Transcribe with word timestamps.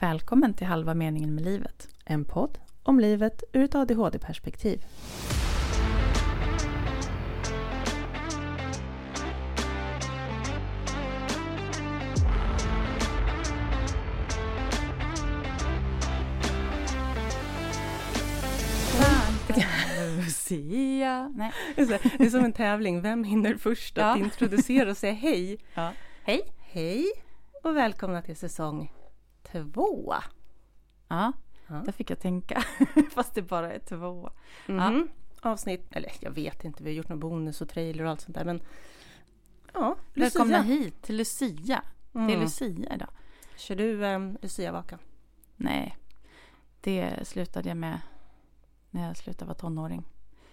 Välkommen 0.00 0.54
till 0.54 0.66
Halva 0.66 0.94
meningen 0.94 1.34
med 1.34 1.44
livet. 1.44 1.88
En 2.04 2.24
podd 2.24 2.58
om 2.82 3.00
livet 3.00 3.42
ur 3.52 3.64
ett 3.64 3.74
ADHD-perspektiv. 3.74 4.84
Lucia. 20.16 21.28
Nej. 21.36 21.52
Det 21.76 22.24
är 22.24 22.30
som 22.30 22.44
en 22.44 22.52
tävling, 22.52 23.02
vem 23.02 23.24
hinner 23.24 23.54
först 23.54 23.98
att 23.98 24.18
Ja. 24.18 24.24
introducera 24.24 24.90
och 24.90 24.96
säga 24.96 25.12
hej? 25.12 25.58
Ja. 25.74 25.92
Hej. 26.22 26.40
Hej 26.58 27.04
och 27.62 27.76
välkomna 27.76 28.22
till 28.22 28.36
säsong 28.36 28.90
två. 29.52 30.14
Ja, 31.08 31.32
Ja. 31.66 31.74
där 31.84 31.92
fick 31.92 32.10
jag 32.10 32.20
tänka. 32.20 32.62
Fast 33.14 33.34
det 33.34 33.42
bara 33.42 33.72
är 33.72 33.78
två. 33.78 34.30
Mhm. 34.66 35.08
Avsnitt, 35.42 35.86
eller 35.90 36.12
jag 36.20 36.30
vet 36.30 36.64
inte, 36.64 36.82
vi 36.82 36.90
har 36.90 36.94
gjort 36.96 37.08
någon 37.08 37.20
bonus 37.20 37.60
och 37.60 37.68
trailer 37.68 38.04
och 38.04 38.10
allt 38.10 38.20
sånt 38.20 38.34
där 38.34 38.44
men 38.44 38.62
ja, 39.74 39.96
Välkomna 40.14 40.62
hit 40.62 41.02
till 41.02 41.16
Lucia. 41.16 41.82
Det 42.12 42.18
är 42.18 42.22
Mm. 42.24 42.40
Lucia 42.40 42.94
idag. 42.94 43.08
Kör 43.56 43.76
du 43.76 44.04
um, 44.04 44.38
Lucia-vaka? 44.42 44.98
Nej, 45.56 45.96
det 46.80 47.28
slutade 47.28 47.68
jag 47.68 47.76
med 47.76 48.00
när 48.90 49.06
jag 49.06 49.16
slutade 49.16 49.44
vara 49.44 49.58
tonåring. 49.58 50.04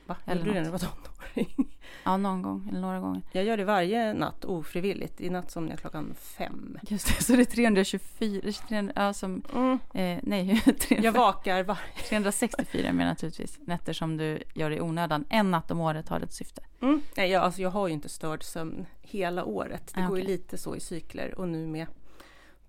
Va? 0.06 0.16
Eller 0.26 0.46
Gjorde 0.46 0.50
du 0.50 0.54
det 0.54 0.60
när 0.60 0.66
du 0.66 0.72
var 0.72 0.80
tonåring? 0.80 1.67
Ja, 2.08 2.18
någon 2.18 2.42
gång 2.42 2.68
eller 2.70 2.80
några 2.82 3.00
gånger. 3.00 3.22
Jag 3.32 3.44
gör 3.44 3.58
det 3.58 3.66
varje 3.66 4.14
natt 4.14 4.46
ofrivilligt. 4.46 5.22
I 5.22 5.30
natt 5.30 5.52
somnar 5.52 5.70
jag 5.72 5.80
klockan 5.80 6.16
fem. 6.20 6.80
Just 6.82 7.08
det, 7.08 7.24
så 7.24 7.34
det 7.34 7.42
är 7.42 7.46
324, 7.46 8.52
300, 8.68 8.94
ja 8.96 9.14
som, 9.14 9.44
Mm. 9.56 9.80
eh, 9.94 10.20
nej, 10.24 10.62
300, 10.80 11.06
Jag 11.06 11.12
vakar 11.12 11.64
var... 11.64 11.78
364 12.10 12.94
med 12.94 13.08
naturligtvis 13.08 13.60
nätter 13.66 13.94
som 13.94 14.18
du 14.18 14.40
gör 14.56 14.72
i 14.72 14.82
onödan. 14.82 15.26
En 15.30 15.52
natt 15.52 15.72
om 15.72 15.80
året 15.80 16.10
har 16.10 16.20
ett 16.20 16.34
syfte. 16.34 16.62
Mm. 16.82 17.02
Nej, 17.18 17.30
jag, 17.32 17.44
alltså, 17.44 17.62
jag 17.62 17.70
har 17.70 17.88
ju 17.88 17.94
inte 17.94 18.10
störd 18.10 18.44
sömn 18.44 18.86
hela 19.02 19.44
året. 19.46 19.92
Det 19.96 20.02
Ah, 20.04 20.08
går 20.08 20.18
ju 20.18 20.24
okej. 20.24 20.34
lite 20.38 20.58
så 20.58 20.76
i 20.76 20.80
cykler 20.80 21.40
och 21.40 21.48
nu 21.48 21.68
med 21.68 21.88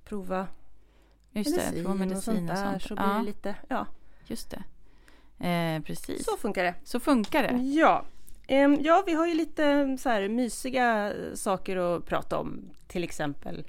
prova 0.04 0.46
Just 1.32 1.50
det, 1.56 1.56
medicin, 1.62 1.82
prova 1.84 1.92
och 1.92 1.98
medicin 1.98 2.22
sånt 2.22 2.38
och 2.50 2.56
där 2.56 2.70
sånt. 2.78 2.82
så 2.82 2.94
blir 2.94 3.04
Ja, 3.06 3.12
det 3.18 3.22
lite, 3.24 3.54
ja, 3.68 3.86
just 4.26 4.50
det. 4.50 4.62
Eh, 5.48 5.82
precis. 5.82 6.24
så 6.24 6.36
funkar 6.36 6.64
det. 6.64 6.74
Så 6.84 7.00
funkar 7.00 7.42
det. 7.42 7.56
Ja. 7.62 8.04
Ehm, 8.48 8.76
ja, 8.80 9.02
vi 9.06 9.12
har 9.12 9.26
ju 9.26 9.34
lite 9.34 9.96
så 10.00 10.08
här 10.08 10.28
mysiga 10.28 11.12
saker 11.34 11.76
att 11.76 12.06
prata 12.06 12.38
om. 12.38 12.70
Till 12.86 13.04
exempel, 13.04 13.66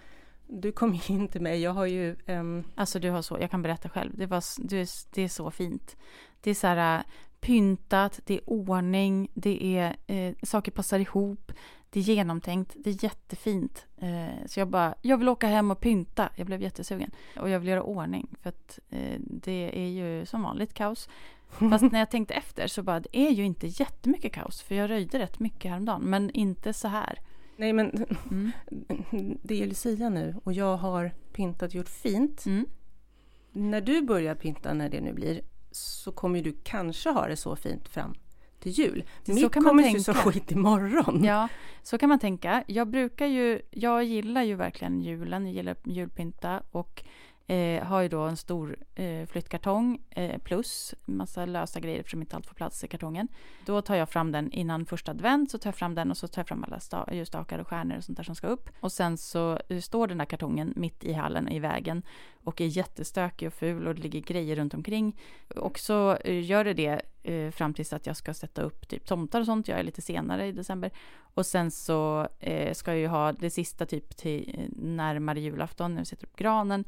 du 0.47 0.71
kom 0.71 0.93
ju 0.95 1.13
in 1.15 1.27
till 1.27 1.41
mig, 1.41 1.61
jag 1.61 1.71
har 1.71 1.85
ju 1.85 2.15
Um... 2.27 2.63
Alltså 2.75 2.99
du 2.99 3.09
har 3.09 3.21
så, 3.21 3.37
jag 3.41 3.51
kan 3.51 3.61
berätta 3.61 3.89
själv. 3.89 4.11
Det, 4.17 4.25
var, 4.25 4.43
du, 4.67 4.81
är- 4.81 5.13
det 5.15 5.21
är 5.21 5.27
så 5.27 5.51
fint. 5.51 5.97
Det 6.41 6.49
är 6.49 6.55
så 6.55 6.67
här 6.67 6.97
äh, 6.97 7.03
pyntat, 7.39 8.19
det 8.25 8.33
är 8.33 8.49
ordning, 8.49 9.31
det 9.33 9.77
är 9.77 9.95
eh, 10.07 10.33
saker 10.43 10.71
passar 10.71 10.99
ihop, 10.99 11.51
det 11.89 11.99
är 11.99 12.03
genomtänkt, 12.03 12.75
det 12.75 12.89
är 12.89 13.03
jättefint. 13.03 13.85
Eh, 13.97 14.45
så 14.45 14.59
jag 14.59 14.67
bara, 14.67 14.95
jag 15.01 15.17
vill 15.17 15.29
åka 15.29 15.47
hem 15.47 15.71
och 15.71 15.79
pynta. 15.79 16.29
Jag 16.35 16.47
blev 16.47 16.61
jättesugen. 16.61 17.11
Och 17.39 17.49
jag 17.49 17.59
vill 17.59 17.69
göra 17.69 17.83
ordning 17.83 18.35
för 18.41 18.49
att 18.49 18.79
eh, 18.89 19.19
det 19.19 19.71
är 19.73 19.87
ju 19.87 20.25
som 20.25 20.43
vanligt 20.43 20.73
kaos. 20.73 21.09
Fast 21.49 21.91
när 21.91 21.99
jag 21.99 22.11
tänkte 22.11 22.33
efter 22.33 22.67
så 22.67 22.83
bara, 22.83 22.99
det 22.99 23.17
är 23.17 23.29
ju 23.29 23.45
inte 23.45 23.67
jättemycket 23.67 24.33
kaos. 24.33 24.61
För 24.61 24.75
jag 24.75 24.89
röjde 24.89 25.19
rätt 25.19 25.39
mycket 25.39 25.71
häromdagen, 25.71 26.01
men 26.01 26.29
inte 26.29 26.73
så 26.73 26.87
här. 26.87 27.19
Nej 27.57 27.73
men 27.73 28.05
Mm. 28.31 28.51
det 29.43 29.63
är 29.63 29.67
Lucia 29.67 30.09
nu 30.09 30.35
och 30.43 30.53
jag 30.53 30.77
har 30.77 31.11
pyntat 31.33 31.69
och 31.69 31.75
gjort 31.75 31.89
fint. 31.89 32.45
Mm. 32.45 32.65
När 33.51 33.81
du 33.81 34.01
börjar 34.01 34.35
pynta, 34.35 34.73
när 34.73 34.89
det 34.89 35.01
nu 35.01 35.13
blir, 35.13 35.41
så 35.71 36.11
kommer 36.11 36.41
du 36.41 36.55
kanske 36.63 37.09
ha 37.09 37.27
det 37.27 37.35
så 37.35 37.55
fint 37.55 37.87
fram 37.87 38.15
till 38.59 38.71
jul. 38.71 39.03
Så 39.23 39.33
Mitt 39.33 39.51
kan 39.51 39.63
man 39.63 39.69
kommer 39.77 39.99
så 39.99 40.13
tänka. 40.13 40.31
skit 40.31 40.51
imorgon. 40.51 41.23
Ja, 41.23 41.47
så 41.83 41.97
kan 41.97 42.09
man 42.09 42.19
tänka. 42.19 42.63
Jag 42.67 42.87
brukar 42.87 43.25
ju, 43.27 43.61
jag 43.71 44.03
gillar 44.03 44.43
ju 44.43 44.55
verkligen 44.55 45.01
julen, 45.01 45.45
jag 45.45 45.55
gillar 45.55 45.75
julpynta 45.85 46.63
och 46.71 47.03
eh, 47.49 47.83
har 47.83 48.01
ju 48.01 48.07
då 48.07 48.21
en 48.21 48.37
stor 48.37 48.75
eh, 48.95 49.25
flyttkartong 49.25 50.01
eh, 50.09 50.37
plus 50.37 50.95
massa 51.05 51.45
lösa 51.45 51.79
grejer 51.79 51.99
eftersom 51.99 52.21
inte 52.21 52.35
allt 52.35 52.45
får 52.45 52.55
plats 52.55 52.83
i 52.83 52.87
kartongen. 52.87 53.27
Då 53.65 53.81
tar 53.81 53.95
jag 53.95 54.09
fram 54.09 54.31
den 54.31 54.51
innan 54.51 54.85
första 54.85 55.11
advent, 55.11 55.51
så 55.51 55.57
tar 55.57 55.67
jag 55.67 55.75
fram 55.75 55.95
den 55.95 56.11
och 56.11 56.17
så 56.17 56.27
tar 56.27 56.39
jag 56.39 56.47
fram 56.47 56.63
alla 56.63 57.05
eh, 57.07 57.17
ljusstakar 57.17 57.59
och 57.59 57.67
stjärnor 57.67 57.97
och 57.97 58.03
sånt 58.03 58.17
där 58.17 58.23
som 58.23 58.35
ska 58.35 58.47
upp. 58.47 58.69
Och 58.79 58.91
sen 58.91 59.17
så 59.17 59.59
eh, 59.67 59.79
står 59.79 60.07
den 60.07 60.17
där 60.17 60.25
kartongen 60.25 60.73
mitt 60.75 61.03
i 61.03 61.13
hallen 61.13 61.49
i 61.49 61.59
vägen 61.59 62.03
och 62.43 62.61
är 62.61 62.65
jättestökig 62.65 63.47
och 63.47 63.53
ful 63.53 63.87
och 63.87 63.95
det 63.95 64.01
ligger 64.01 64.21
grejer 64.21 64.55
runt 64.55 64.73
omkring. 64.73 65.19
Och 65.55 65.79
så 65.79 66.15
eh, 66.15 66.43
gör 66.43 66.63
det 66.63 66.73
det 66.73 67.01
eh, 67.23 67.51
fram 67.51 67.73
tills 67.73 67.93
att 67.93 68.05
jag 68.05 68.17
ska 68.17 68.33
sätta 68.33 68.61
upp 68.61 68.87
typ 68.87 69.05
tomtar 69.05 69.39
och 69.39 69.45
sånt, 69.45 69.67
jag 69.67 69.79
är 69.79 69.83
lite 69.83 70.01
senare 70.01 70.47
i 70.47 70.51
december. 70.51 70.91
Och 71.33 71.45
sen 71.45 71.71
så 71.71 72.27
eh, 72.39 72.73
ska 72.73 72.91
jag 72.91 72.99
ju 72.99 73.07
ha 73.07 73.31
det 73.31 73.49
sista 73.49 73.85
typ 73.85 74.17
till 74.17 74.69
närmare 74.75 75.39
julafton 75.39 75.93
när 75.93 76.01
vi 76.01 76.05
sätter 76.05 76.27
upp 76.27 76.35
granen. 76.35 76.85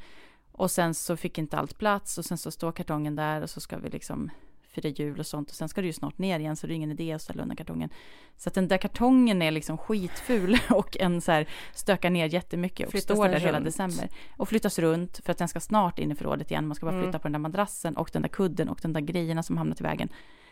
Och 0.61 0.71
sen 0.71 0.93
så 0.93 1.17
fick 1.17 1.37
inte 1.37 1.57
allt 1.57 1.77
plats 1.77 2.17
och 2.17 2.25
sen 2.25 2.37
så 2.37 2.51
står 2.51 2.71
kartongen 2.71 3.15
där 3.15 3.41
och 3.41 3.49
så 3.49 3.61
ska 3.61 3.77
vi 3.77 3.89
liksom 3.89 4.29
fira 4.69 4.89
jul 4.89 5.19
och 5.19 5.25
sånt 5.25 5.49
och 5.49 5.55
sen 5.55 5.69
ska 5.69 5.81
det 5.81 5.87
ju 5.87 5.93
snart 5.93 6.17
ner 6.17 6.39
igen 6.39 6.55
så 6.55 6.67
det 6.67 6.73
är 6.73 6.75
ingen 6.75 6.91
idé 6.91 7.13
att 7.13 7.21
ställa 7.21 7.41
undan 7.41 7.57
kartongen. 7.57 7.89
Så 8.37 8.49
att 8.49 8.53
den 8.53 8.67
där 8.67 8.77
kartongen 8.77 9.41
är 9.41 9.51
liksom 9.51 9.77
skitful 9.77 10.57
och 10.69 10.97
en 10.99 11.21
så 11.21 11.31
här 11.31 11.47
stökar 11.73 12.09
ner 12.09 12.25
jättemycket 12.25 12.85
och 12.85 12.91
Flyttas 12.91 13.17
står 13.17 13.27
där 13.29 13.39
hela 13.39 13.57
runt? 13.57 13.65
december. 13.65 14.09
Och 14.37 14.49
flyttas 14.49 14.79
runt 14.79 15.17
för 15.25 15.31
att 15.31 15.37
den 15.37 15.47
ska 15.47 15.59
snart 15.59 15.99
in 15.99 16.11
i 16.11 16.15
förrådet 16.15 16.51
igen. 16.51 16.67
Man 16.67 16.75
ska 16.75 16.85
bara 16.85 16.91
Mm. 16.95 17.03
flytta 17.03 17.19
på 17.19 17.23
den 17.23 17.31
där 17.33 17.39
madrassen 17.39 17.97
och 17.97 18.09
den 18.13 18.21
där 18.21 18.29
kudden 18.29 18.69
och 18.69 18.79
den 18.81 18.93
där 18.93 19.01
grejerna 19.01 19.43
som 19.43 19.57
hamnat 19.57 19.79
i 19.79 19.83
vägen. 19.83 20.09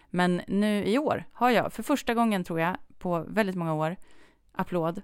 Men 0.09 0.41
nu 0.47 0.85
i 0.85 0.97
år 0.97 1.23
har 1.31 1.49
jag 1.49 1.73
för 1.73 1.83
första 1.83 2.13
gången 2.13 2.43
tror 2.43 2.59
jag 2.59 2.77
på 2.99 3.25
väldigt 3.27 3.55
många 3.55 3.73
år, 3.73 3.95
applåd, 4.51 5.01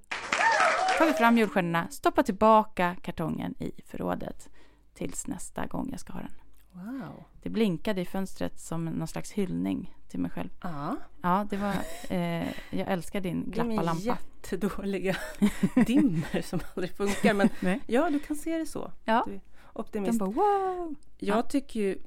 tagit 0.97 1.17
fram 1.17 1.37
julstjärnorna, 1.37 1.87
stoppat 1.89 2.25
tillbaka 2.25 2.95
kartongen 3.01 3.55
i 3.59 3.72
förrådet 3.85 4.49
tills 4.95 5.28
nästa 5.28 5.66
gång 5.66 5.88
jag 5.91 6.00
ska 6.00 6.13
ha 6.13 6.19
den. 6.19 6.31
Wow. 6.72 7.23
Det 7.41 7.50
blinkade 7.50 8.01
i 8.01 8.06
fönstret 8.06 8.59
som 8.59 8.85
någon 8.85 9.07
slags 9.07 9.31
hyllning 9.31 9.95
till 10.07 10.19
mig 10.19 10.31
själv. 10.31 10.50
Ja, 10.61 10.95
Ja, 11.22 11.47
det 11.50 11.57
var, 11.57 11.73
eh, 12.09 12.47
jag 12.69 12.91
älskar 12.91 13.22
din 13.22 13.51
det 13.51 13.59
är 13.61 14.05
jättedåliga 14.05 15.16
dimmer 15.85 16.41
som 16.41 16.59
aldrig 16.75 16.95
funkar. 16.97 17.34
Men 17.34 17.50
Nej. 17.59 17.81
ja, 17.88 18.09
du 18.09 18.19
kan 18.19 18.35
se 18.35 18.57
det 18.57 18.66
så. 18.66 18.91
Ja, 19.05 19.23
Du 19.28 19.34
är 19.34 19.41
optimist. 19.73 20.19
bara 20.19 20.29
wow! 20.29 20.95
Jag 21.17 21.38
Ja. 21.38 21.41
tycker 21.41 21.79
ju 21.79 21.97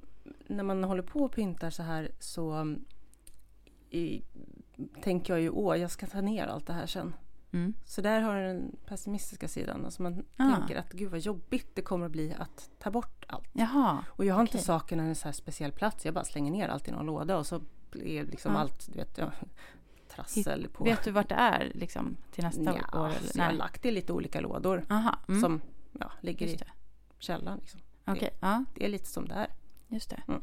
när 0.46 0.64
man 0.64 0.84
håller 0.84 1.02
på 1.02 1.20
och 1.20 1.32
pyntar 1.32 1.70
så 1.70 1.82
här 1.82 2.10
så 2.20 2.52
um, 2.54 2.84
i, 3.90 4.22
tänker 5.02 5.32
jag 5.32 5.40
ju 5.40 5.50
åh, 5.50 5.76
jag 5.80 5.90
ska 5.90 6.06
ta 6.06 6.20
ner 6.20 6.46
allt 6.46 6.66
det 6.66 6.72
här 6.72 6.86
sen. 6.86 7.14
Mm. 7.52 7.74
Så 7.84 8.00
där 8.00 8.20
har 8.20 8.36
den 8.40 8.76
pessimistiska 8.86 9.48
sidan. 9.48 9.84
Alltså 9.84 10.02
man 10.02 10.24
Ah. 10.36 10.56
tänker 10.56 10.76
att 10.76 10.92
gud 10.92 11.10
vad 11.10 11.20
jobbigt 11.20 11.74
det 11.74 11.82
kommer 11.82 12.06
att 12.06 12.12
bli 12.12 12.34
att 12.38 12.70
ta 12.78 12.90
bort 12.90 13.24
allt. 13.28 13.48
Jaha, 13.52 14.04
Och 14.08 14.24
jag 14.24 14.34
har 14.34 14.40
inte 14.40 14.50
Okej. 14.56 14.64
sakerna 14.64 15.04
i 15.04 15.08
en 15.08 15.14
så 15.14 15.24
här 15.24 15.32
speciell 15.32 15.72
plats. 15.72 16.04
Jag 16.04 16.14
bara 16.14 16.24
slänger 16.24 16.52
ner 16.52 16.68
allt 16.68 16.88
i 16.88 16.90
någon 16.90 17.06
låda 17.06 17.38
och 17.38 17.46
så 17.46 17.56
är 17.92 18.24
liksom 18.24 18.52
Ja. 18.52 18.58
allt, 18.58 18.86
du 18.92 18.98
vet, 18.98 19.18
ja, 19.18 19.30
trassel 20.08 20.68
på. 20.72 20.84
vet 20.84 21.04
du 21.04 21.10
vart 21.10 21.28
det 21.28 21.34
är 21.34 21.72
liksom 21.74 22.16
till 22.32 22.44
nästa 22.44 22.62
ja, 22.92 23.00
år? 23.00 23.06
Eller? 23.08 23.18
så 23.32 23.38
jag 23.38 23.44
har 23.44 23.52
lagt 23.52 23.82
det 23.82 23.88
i 23.88 23.92
lite 23.92 24.12
olika 24.12 24.40
lådor 24.40 24.84
Aha, 24.90 25.18
mm. 25.28 25.40
som 25.40 25.60
ja, 25.92 26.12
ligger 26.20 26.46
i 26.46 26.56
det. 26.56 26.68
källaren. 27.18 27.58
Liksom. 27.58 27.80
Okej, 28.06 28.30
ja, 28.40 28.64
Det 28.74 28.84
är 28.84 28.88
lite 28.88 29.06
som 29.08 29.28
det 29.28 29.34
är. 29.34 29.48
just 29.88 30.10
det. 30.10 30.22
Mm. 30.28 30.42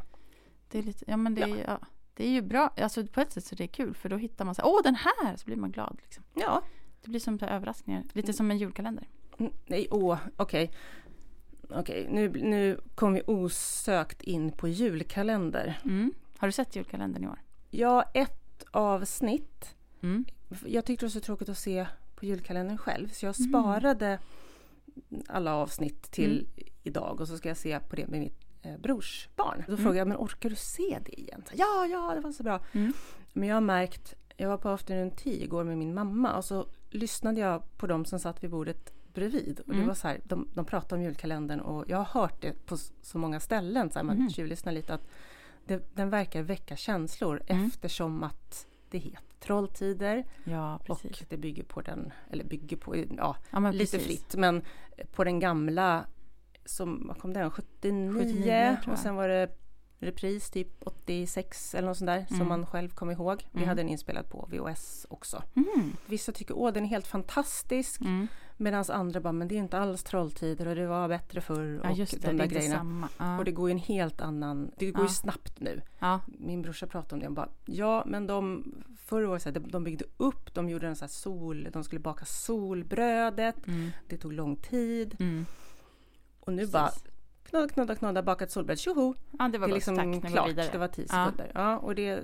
Det 0.70 0.80
är 0.80 0.84
lite, 0.84 1.06
ja 1.08 1.18
men 1.18 1.36
det 1.36 1.42
är, 1.42 1.64
ja. 1.68 1.80
det 2.14 2.26
är 2.26 2.30
ju 2.32 2.42
bra, 2.42 2.70
alltså 2.78 3.08
på 3.08 3.22
ett 3.22 3.32
sätt 3.34 3.46
så 3.46 3.56
är 3.56 3.58
det 3.58 3.68
kul 3.68 3.94
för 3.96 4.10
då 4.10 4.18
hittar 4.18 4.46
man 4.46 4.56
så 4.56 4.62
här, 4.62 4.70
åh 4.70 4.80
den 4.84 4.96
här! 4.96 5.36
Så 5.38 5.46
blir 5.46 5.56
man 5.58 5.72
glad 5.72 5.98
liksom. 6.04 6.24
Ja, 6.34 6.62
Det 7.06 7.10
blir 7.10 7.20
som 7.20 7.40
överraskningar, 7.42 8.04
lite 8.14 8.26
Mm. 8.28 8.34
som 8.34 8.52
en 8.52 8.58
julkalender. 8.58 9.08
Mm, 9.40 9.52
Nej, 9.66 9.88
åh, 9.92 10.18
okej. 10.38 10.72
Okej, 11.70 12.08
nu, 12.12 12.30
nu 12.30 12.80
kom 12.96 13.14
vi 13.14 13.22
osökt 13.28 14.22
in 14.22 14.52
på 14.52 14.68
julkalender. 14.68 15.80
Mm. 15.86 16.14
Har 16.38 16.48
du 16.48 16.52
sett 16.52 16.76
julkalendern 16.76 17.24
i 17.24 17.28
år? 17.28 17.40
Ja, 17.72 18.04
ett 18.14 18.66
avsnitt. 18.72 19.76
Mm. 20.02 20.26
Jag 20.66 20.86
tyckte 20.86 21.06
det 21.06 21.08
var 21.08 21.12
så 21.12 21.20
tråkigt 21.20 21.50
att 21.50 21.58
se 21.58 21.88
på 22.16 22.26
julkalendern 22.26 22.78
själv, 22.78 23.10
så 23.10 23.26
jag 23.26 23.36
Mhm. 23.40 23.50
sparade 23.50 24.20
alla 25.28 25.56
avsnitt 25.56 26.12
till 26.12 26.32
Mm. 26.58 26.70
idag 26.84 27.22
och 27.22 27.28
så 27.28 27.38
ska 27.38 27.48
jag 27.50 27.58
se 27.58 27.80
på 27.80 27.96
det 27.96 28.08
med 28.08 28.20
mitt 28.20 28.42
eh, 28.62 28.78
brors 28.78 29.30
barn. 29.36 29.64
Då 29.68 29.74
Mm. 29.74 29.78
frågade 29.78 29.98
jag, 29.98 30.08
men 30.08 30.18
orkar 30.18 30.50
du 30.50 30.56
se 30.56 31.00
det 31.06 31.20
igen? 31.20 31.44
Så, 31.50 31.54
ja, 31.58 31.86
ja, 31.92 32.16
det 32.16 32.22
var 32.22 32.32
så 32.32 32.44
bra. 32.44 32.60
Mm. 32.72 32.94
Men 33.34 33.48
jag 33.50 33.56
har 33.56 33.62
märkt, 33.62 34.14
jag 34.38 34.50
var 34.50 34.58
på 34.58 34.70
afternoon 34.70 35.12
tea 35.12 35.34
igår 35.44 35.64
med 35.64 35.78
min 35.78 35.94
mamma 35.94 36.38
och 36.38 36.46
så 36.46 36.68
lyssnade 36.96 37.40
jag 37.40 37.78
på 37.78 37.88
dem 37.88 38.06
som 38.06 38.20
satt 38.20 38.44
vid 38.44 38.50
bordet 38.50 38.94
bredvid. 39.14 39.60
Och 39.60 39.68
det 39.68 39.74
Mm. 39.74 39.88
var 39.88 39.96
så 39.96 40.08
här, 40.08 40.22
de, 40.24 40.48
de 40.54 40.66
pratade 40.66 40.96
om 40.96 41.02
julkalendern 41.02 41.60
och 41.60 41.86
jag 41.88 41.98
har 41.98 42.22
hört 42.22 42.42
det 42.42 42.66
på 42.66 42.78
så 43.02 43.18
många 43.18 43.40
ställen, 43.40 43.90
så 43.90 44.00
här, 44.00 44.04
man 44.04 44.18
Mhm. 44.18 44.30
tjuvlyssnar 44.30 44.74
lite, 44.74 44.94
att 44.94 45.08
det, 45.66 45.96
den 45.96 46.10
verkar 46.10 46.42
väcka 46.42 46.76
känslor 46.76 47.42
Mm. 47.48 47.66
eftersom 47.66 48.24
att 48.24 48.68
det 48.90 48.98
heter 48.98 49.22
Trolltider 49.40 50.24
Ja, 50.44 50.80
och 50.90 51.02
det 51.30 51.38
bygger 51.38 51.64
på 51.64 51.82
den, 51.82 52.12
eller 52.32 52.44
bygger 52.44 52.78
på, 52.78 52.96
ja, 53.18 53.36
Ja, 53.52 53.60
lite 53.72 53.98
precis. 53.98 54.08
fritt, 54.08 54.36
men 54.36 54.62
på 55.16 55.24
den 55.24 55.40
gamla 55.40 56.06
som, 56.66 57.08
vad 57.08 57.20
kom 57.20 57.34
den, 57.34 57.52
79, 57.52 58.14
79, 58.14 58.44
tror 58.44 58.52
jag. 58.86 58.94
och 58.94 59.00
sen 59.00 59.16
var 59.16 59.28
det 59.28 59.50
repris 60.06 60.50
typ 60.50 60.68
86 60.80 61.76
eller 61.76 61.88
något 61.88 61.98
sånt 61.98 62.08
där 62.08 62.26
som 62.28 62.36
Mm. 62.36 62.48
man 62.48 62.66
själv 62.66 62.90
kom 62.90 63.12
ihåg. 63.12 63.48
Vi 63.52 63.58
Mm. 63.58 63.70
hade 63.70 63.82
den 63.82 63.90
inspelad 63.90 64.30
på 64.30 64.48
VHS 64.52 65.06
också. 65.10 65.44
Mm. 65.56 65.94
Vissa 66.06 66.32
tycker 66.32 66.58
åh 66.58 66.74
den 66.74 66.84
är 66.84 66.88
helt 66.88 67.08
fantastisk 67.08 68.02
Mm. 68.02 68.28
medan 68.58 68.86
andra 68.90 69.20
bara 69.22 69.34
men 69.34 69.48
det 69.48 69.56
är 69.56 69.60
inte 69.60 69.78
alls 69.80 70.04
Trolltider 70.04 70.68
och 70.68 70.76
det 70.76 70.88
var 70.88 71.08
bättre 71.08 71.42
förr 71.42 71.80
Ja 71.84 71.90
och 71.90 71.96
just 71.98 72.22
det, 72.22 72.28
de 72.28 72.38
där 72.38 72.46
grejerna. 72.46 72.76
samma. 72.78 73.10
Ja. 73.18 73.38
Och 73.38 73.46
det 73.46 73.52
går 73.52 73.70
ju 73.70 73.72
en 73.72 73.78
helt 73.80 74.22
annan, 74.22 74.72
det 74.78 74.92
går 74.92 75.04
Ja. 75.04 75.08
ju 75.10 75.14
snabbt 75.14 75.60
nu. 75.60 75.82
Min 76.28 76.62
brorsa 76.62 76.88
pratade 76.88 77.14
om 77.16 77.20
det 77.20 77.28
och 77.28 77.34
bara 77.34 77.50
ja 77.66 78.04
men 78.08 78.28
de 78.28 78.64
förr 78.98 79.24
var 79.24 79.34
det 79.34 79.40
så 79.40 79.50
här, 79.50 79.54
de, 79.60 79.72
de 79.72 79.84
byggde 79.84 80.06
upp, 80.18 80.54
de 80.54 80.70
gjorde 80.70 80.88
en 80.88 80.96
så 80.96 81.06
här 81.06 81.10
sol, 81.10 81.68
de 81.74 81.84
skulle 81.84 82.00
baka 82.02 82.26
solbrödet, 82.26 83.68
Mm. 83.68 83.90
det 84.08 84.18
tog 84.18 84.34
lång 84.34 84.56
tid 84.56 85.16
Mm. 85.20 85.46
och 86.40 86.54
nu 86.54 86.58
Precis. 86.58 86.74
bara 86.74 86.92
knåda, 87.50 87.68
knåda, 87.68 87.96
knåda, 87.96 88.24
baka 88.24 88.44
ett 88.44 88.52
solbröd, 88.52 88.80
tjoho! 88.80 89.14
Ja 89.40 89.48
det 89.48 89.58
var 89.58 89.68
Det 89.68 89.72
är 89.72 89.76
liksom 89.76 89.96
tack. 90.22 90.32
Klart, 90.32 90.50
vidare. 90.50 90.70
det 90.72 90.78
var 90.78 90.88
tio 90.88 91.06
Ja. 91.10 91.26
sekunder. 91.26 91.52
Ja, 91.54 91.78
och 91.78 91.96
det 91.96 92.10
eh, 92.10 92.20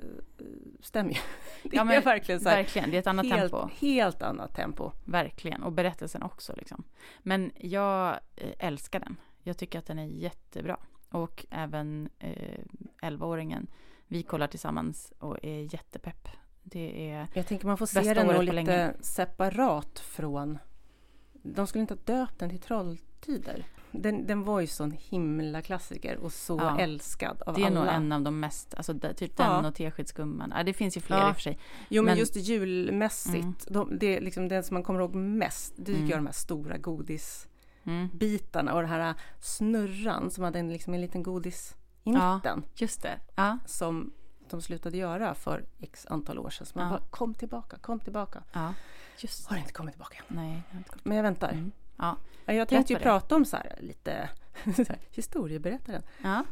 stämmer 0.82 1.10
ju. 1.12 1.18
Det 1.70 1.76
Ja, 1.76 1.94
är 1.94 2.02
verkligen 2.02 2.42
så 2.42 2.50
här, 2.50 2.56
Verkligen, 2.58 2.92
det 2.92 2.98
är 2.98 3.00
ett 3.00 3.08
annat 3.08 3.26
helt, 3.26 3.52
tempo. 3.52 3.70
helt 3.80 4.22
annat 4.22 4.56
tempo. 4.56 4.92
Verkligen, 5.06 5.64
och 5.64 5.72
berättelsen 5.72 6.24
också 6.24 6.54
liksom. 6.58 6.84
Men 7.20 7.52
jag 7.56 8.10
eh, 8.36 8.50
älskar 8.68 9.00
den. 9.00 9.16
Jag 9.44 9.58
tycker 9.58 9.80
att 9.80 9.86
den 9.86 10.00
är 10.00 10.06
jättebra. 10.06 10.78
Och 11.10 11.46
även 11.50 12.10
eh, 12.20 12.60
11-åringen, 13.02 13.68
vi 14.08 14.24
kollar 14.24 14.48
tillsammans 14.48 15.14
och 15.20 15.38
är 15.46 15.74
jättepepp. 15.74 16.28
Det 16.64 17.12
är, 17.12 17.28
Jag 17.34 17.48
tänker 17.48 17.68
man 17.68 17.78
får 17.78 17.86
se 17.86 18.14
den 18.14 18.28
lite 18.28 18.54
länge. 18.54 18.94
separat 19.02 20.00
från... 20.00 20.58
De 21.44 21.68
skulle 21.68 21.82
inte 21.82 21.94
ha 21.94 22.02
döpt 22.20 22.40
den 22.40 22.50
till 22.50 22.60
Trolltider. 22.60 23.66
Den, 23.92 24.28
den 24.28 24.44
var 24.44 24.60
ju 24.60 24.68
sån 24.68 24.92
himla 24.92 25.62
klassiker 25.62 26.18
och 26.18 26.32
så 26.32 26.58
Ja. 26.58 26.80
älskad 26.80 27.42
av 27.46 27.56
det 27.56 27.62
är 27.62 27.66
alla. 27.68 27.80
nog 27.84 27.94
en 27.94 28.12
av 28.12 28.22
de 28.22 28.40
mest, 28.40 28.74
alltså 28.74 29.00
typ 29.16 29.34
Ja. 29.38 29.56
den 29.56 29.66
och 29.66 29.76
Teskedsgumman. 29.76 30.54
Ja, 30.58 30.64
det 30.64 30.74
finns 30.74 30.98
ju 30.98 31.02
fler 31.02 31.18
Ja. 31.18 31.30
i 31.30 31.32
och 31.32 31.36
för 31.36 31.42
sig. 31.42 31.60
Jo 31.90 32.02
men, 32.04 32.12
men- 32.12 32.20
just 32.20 32.36
julmässigt, 32.36 33.36
Mm. 33.36 33.56
de, 33.70 33.98
det 34.00 34.18
är 34.18 34.22
liksom 34.22 34.48
den 34.48 34.64
som 34.64 34.74
man 34.74 34.84
kommer 34.84 35.00
ihåg 35.00 35.16
mest, 35.16 35.74
det 35.78 35.86
tycker 35.86 35.98
Mm. 35.98 36.10
jag 36.10 36.20
de 36.20 36.26
här 36.26 36.34
stora 36.34 36.78
godisbitarna 36.78 38.72
Mm. 38.72 38.74
och 38.76 38.82
den 38.82 38.90
här 38.90 39.14
snurran 39.42 40.32
som 40.32 40.44
hade 40.44 40.60
en, 40.60 40.70
liksom 40.74 40.94
en 40.94 41.02
liten 41.02 41.24
godis 41.24 41.76
i 42.04 42.12
Ja. 42.12 42.36
mitten. 42.36 42.64
Just 42.76 43.02
det. 43.02 43.20
Ja, 43.36 43.58
Som 43.66 44.14
de 44.52 44.62
slutade 44.62 44.98
göra 44.98 45.36
för 45.36 45.66
x 45.80 46.06
antal 46.10 46.40
år 46.40 46.50
sedan. 46.50 46.66
Så 46.68 46.78
man 46.80 46.86
Ja. 46.88 46.92
bara, 47.00 47.02
kom 47.10 47.34
tillbaka, 47.34 47.78
kom 47.78 48.00
tillbaka. 48.00 48.44
ja. 48.54 48.74
Just 49.18 49.48
Har 49.48 49.56
det. 49.56 49.60
inte 49.60 49.74
kommit 49.74 49.94
tillbaka 49.94 50.18
än. 50.18 50.36
Nej, 50.36 50.64
inte 50.74 50.90
gått. 50.90 51.06
Men 51.06 51.18
jag 51.18 51.24
väntar. 51.24 51.50
Mm. 51.52 51.72
Ja. 51.98 52.18
Ja, 52.46 52.54
Jag 52.54 52.68
tänkte 52.68 52.94
ju 52.94 53.00
det. 53.00 53.04
prata 53.04 53.36
om 53.36 53.46
så 53.46 53.58
här 53.58 53.76
lite 53.82 54.30
så 54.76 54.84
här, 54.84 54.98
historieberättaren. 55.12 56.04
ja. 56.24 56.46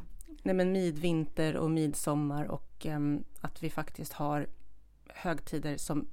Nej 0.44 0.56
men 0.56 0.72
midvinter 0.72 1.57
och 1.57 1.72
midsommar 1.72 2.46
och 2.46 2.86
ehm, 2.86 3.24
att 3.42 3.63
vi 3.63 3.69
faktiskt 3.69 4.13
har 4.13 4.48
högtider 5.07 5.78
som 5.78 6.07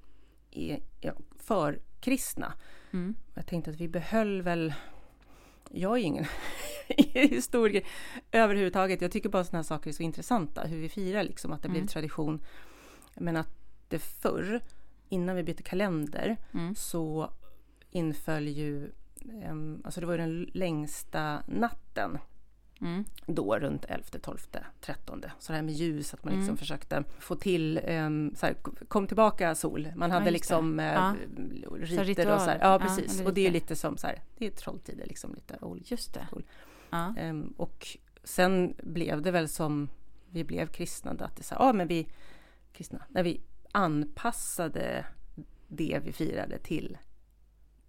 är 0.51 0.81
ja, 1.01 1.13
för 1.37 1.81
kristna. 2.01 2.53
Mm. 2.93 3.15
Jag 3.35 3.47
tänkte 3.47 3.71
att 3.71 3.77
vi 3.77 3.89
behöll 3.89 4.43
väl 4.43 4.75
jag 5.73 5.93
är 5.99 6.03
ingen 6.03 6.27
historiker 7.15 7.83
överhuvudtaget. 8.33 9.01
Jag 9.01 9.11
tycker 9.13 9.29
bara 9.29 9.45
sådana 9.45 9.59
här 9.59 9.63
saker 9.67 9.91
är 9.91 9.95
så 9.95 10.03
intressanta. 10.03 10.63
Hur 10.67 10.79
vi 10.81 10.89
firar 10.89 11.23
liksom, 11.25 11.53
att 11.53 11.63
det 11.63 11.69
blev 11.69 11.81
Mm. 11.81 11.89
tradition. 11.89 12.41
Men 13.15 13.37
att 13.37 13.49
det 13.89 13.99
förr, 13.99 14.61
innan 15.09 15.37
vi 15.37 15.43
bytte 15.43 15.63
kalender, 15.63 16.37
Mm. 16.55 16.75
så 16.75 17.31
inföll 17.91 18.49
ju, 18.49 18.91
ehm, 19.43 19.81
alltså 19.85 20.01
det 20.01 20.07
var 20.07 20.15
ju 20.15 20.19
den 20.21 20.51
längsta 20.55 21.43
natten 21.47 22.19
Mm. 22.81 23.05
då 23.27 23.59
runt 23.59 23.85
11, 23.85 24.05
12, 24.23 24.39
13. 24.81 25.25
Så 25.39 25.53
det 25.53 25.57
här 25.57 25.63
med 25.63 25.75
ljus, 25.75 26.15
att 26.15 26.25
man 26.25 26.33
liksom 26.33 26.49
Mm. 26.49 26.57
försökte 26.57 27.05
få 27.19 27.37
till, 27.37 27.81
um, 27.89 28.35
så 28.37 28.47
här, 28.47 28.55
kom 28.89 29.07
tillbaka 29.07 29.55
sol. 29.55 29.93
Man 29.97 30.11
hade 30.11 30.25
just 30.25 30.27
det. 30.27 30.31
liksom 30.31 30.81
eh, 30.81 30.87
Ja. 30.87 31.15
riter 31.81 32.05
ritual. 32.05 32.35
och 32.35 32.41
så 32.41 32.51
här. 32.51 32.59
Ja, 32.61 32.73
Ja, 32.73 32.79
precis. 32.79 33.15
eller 33.15 33.27
och 33.29 33.35
det 33.35 33.47
är 33.47 33.51
lite. 33.51 33.77
som 33.77 33.97
så 33.97 34.07
här, 34.07 34.23
det 34.39 34.47
är 34.47 34.51
trolltider 34.51 35.07
liksom, 35.07 35.35
lite 35.35 35.57
old. 35.61 35.91
Just 35.91 36.15
det. 36.15 36.29
Ja. 36.91 37.15
Ehm, 37.19 37.55
och 37.57 37.87
sen 38.25 38.75
blev 38.83 39.23
det 39.23 39.31
väl 39.31 39.49
som 39.49 39.89
vi 40.31 40.45
blev 40.45 40.67
kristna, 40.67 41.11
att 41.11 41.37
det 41.37 41.43
så 41.43 41.55
här, 41.55 41.63
ja 41.65 41.73
men 41.73 41.89
vi, 41.89 42.09
kristna, 42.73 43.03
när 43.09 43.23
vi 43.23 43.41
anpassade 43.73 45.05
det 45.69 46.01
vi 46.05 46.13
firade 46.13 46.59
till 46.59 46.99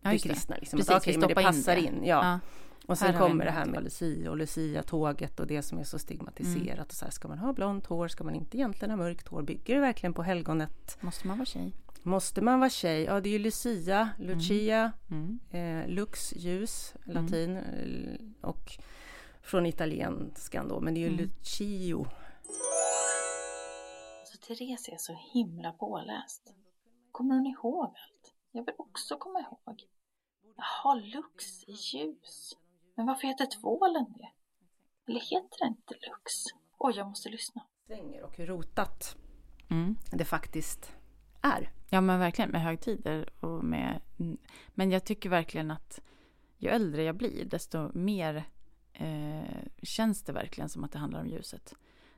Ja, 0.02 0.10
det 0.12 0.20
kristna. 0.20 0.56
Liksom. 0.56 0.78
Precis, 0.80 0.96
att, 0.96 1.08
vi 1.08 1.18
men 1.18 1.28
det 1.28 1.42
in 1.42 1.46
passar 1.46 1.76
det. 1.76 1.82
in. 1.82 2.02
ja. 2.06 2.40
Och 2.88 2.98
sen 2.98 3.18
kommer 3.18 3.46
det 3.46 3.52
här 3.52 3.66
med. 3.66 3.84
Lucia 3.84 4.32
och 4.32 4.38
Lucia-tåget 4.38 5.40
och 5.40 5.48
det 5.48 5.62
som 5.62 5.78
är 5.80 5.84
så 5.84 6.00
stigmatiserat. 6.00 6.68
Mm. 6.74 6.86
Och 6.86 6.94
så 6.94 7.06
här, 7.06 7.12
ska 7.12 7.28
man 7.28 7.38
ha 7.38 7.54
blont 7.54 7.86
hår? 7.86 8.08
Ska 8.08 8.24
man 8.24 8.36
inte 8.36 8.58
egentligen 8.58 8.90
ha 8.90 8.98
mörkt 8.98 9.28
hår? 9.28 9.42
Bygger 9.42 9.76
det 9.76 9.82
verkligen 9.82 10.14
på 10.14 10.24
helgonet? 10.24 10.98
Måste 11.02 11.28
man 11.28 11.38
vara 11.38 11.46
tjej? 11.46 11.74
Måste 12.04 12.42
man 12.42 12.60
vara 12.60 12.70
tjej? 12.70 13.04
Ja, 13.04 13.22
det 13.22 13.30
är 13.30 13.32
ju 13.32 13.40
Lucia, 13.40 14.10
Lucia, 14.20 14.92
Mm. 15.12 15.40
eh, 15.50 15.90
lux, 15.90 16.34
ljus, 16.36 16.94
latin 17.06 17.58
eh, 17.58 18.48
och 18.50 18.78
från 19.42 19.66
italienskan 19.66 20.68
då, 20.68 20.80
men 20.82 20.94
det 20.94 21.00
är 21.00 21.02
ju 21.02 21.08
Mm. 21.14 21.20
Lucio. 21.20 22.08
Alltså 24.20 24.38
Therese 24.48 24.90
är 24.90 24.98
så 24.98 25.18
himla 25.34 25.72
påläst. 25.72 26.54
Kommer 27.12 27.36
hon 27.36 27.46
ihåg 27.46 27.86
allt? 27.86 28.34
Jag 28.52 28.66
vill 28.66 28.76
också 28.78 29.18
komma 29.18 29.40
ihåg. 29.40 29.84
Jaha, 30.56 30.96
Lux 30.96 31.68
ljus. 31.94 32.58
Men 32.98 33.06
varför 33.06 33.28
heter 33.28 33.46
tvålen 33.46 34.06
det? 34.18 34.30
Eller 35.08 35.20
heter 35.20 35.58
den 35.60 35.68
inte 35.68 35.94
Lux? 35.94 36.32
Oj, 36.78 36.94
jag 36.98 37.08
måste 37.08 37.30
lyssna. 37.30 37.62
Svänger 37.88 38.24
och 38.24 38.38
hur 38.38 38.46
rotat 38.46 39.18
Mm. 39.70 39.96
det 40.12 40.26
faktiskt 40.26 40.92
är. 41.42 41.72
Ja 41.90 42.02
men 42.02 42.20
verkligen 42.20 42.52
med 42.52 42.62
högtider 42.62 43.30
och 43.46 43.64
med... 43.64 44.02
mm. 44.20 44.38
Men 44.70 44.92
jag 44.92 45.06
tycker 45.06 45.30
verkligen 45.30 45.72
att 45.72 46.02
ju 46.58 46.70
äldre 46.70 47.04
jag 47.04 47.16
blir 47.16 47.46
desto 47.46 47.92
mer 47.98 48.44
eh, 48.94 49.66
känns 49.84 50.24
det 50.24 50.32
verkligen 50.32 50.70
som 50.70 50.84
att 50.84 50.92
det 50.92 51.00
handlar 51.00 51.20
om 51.22 51.28
ljuset. 51.28 51.74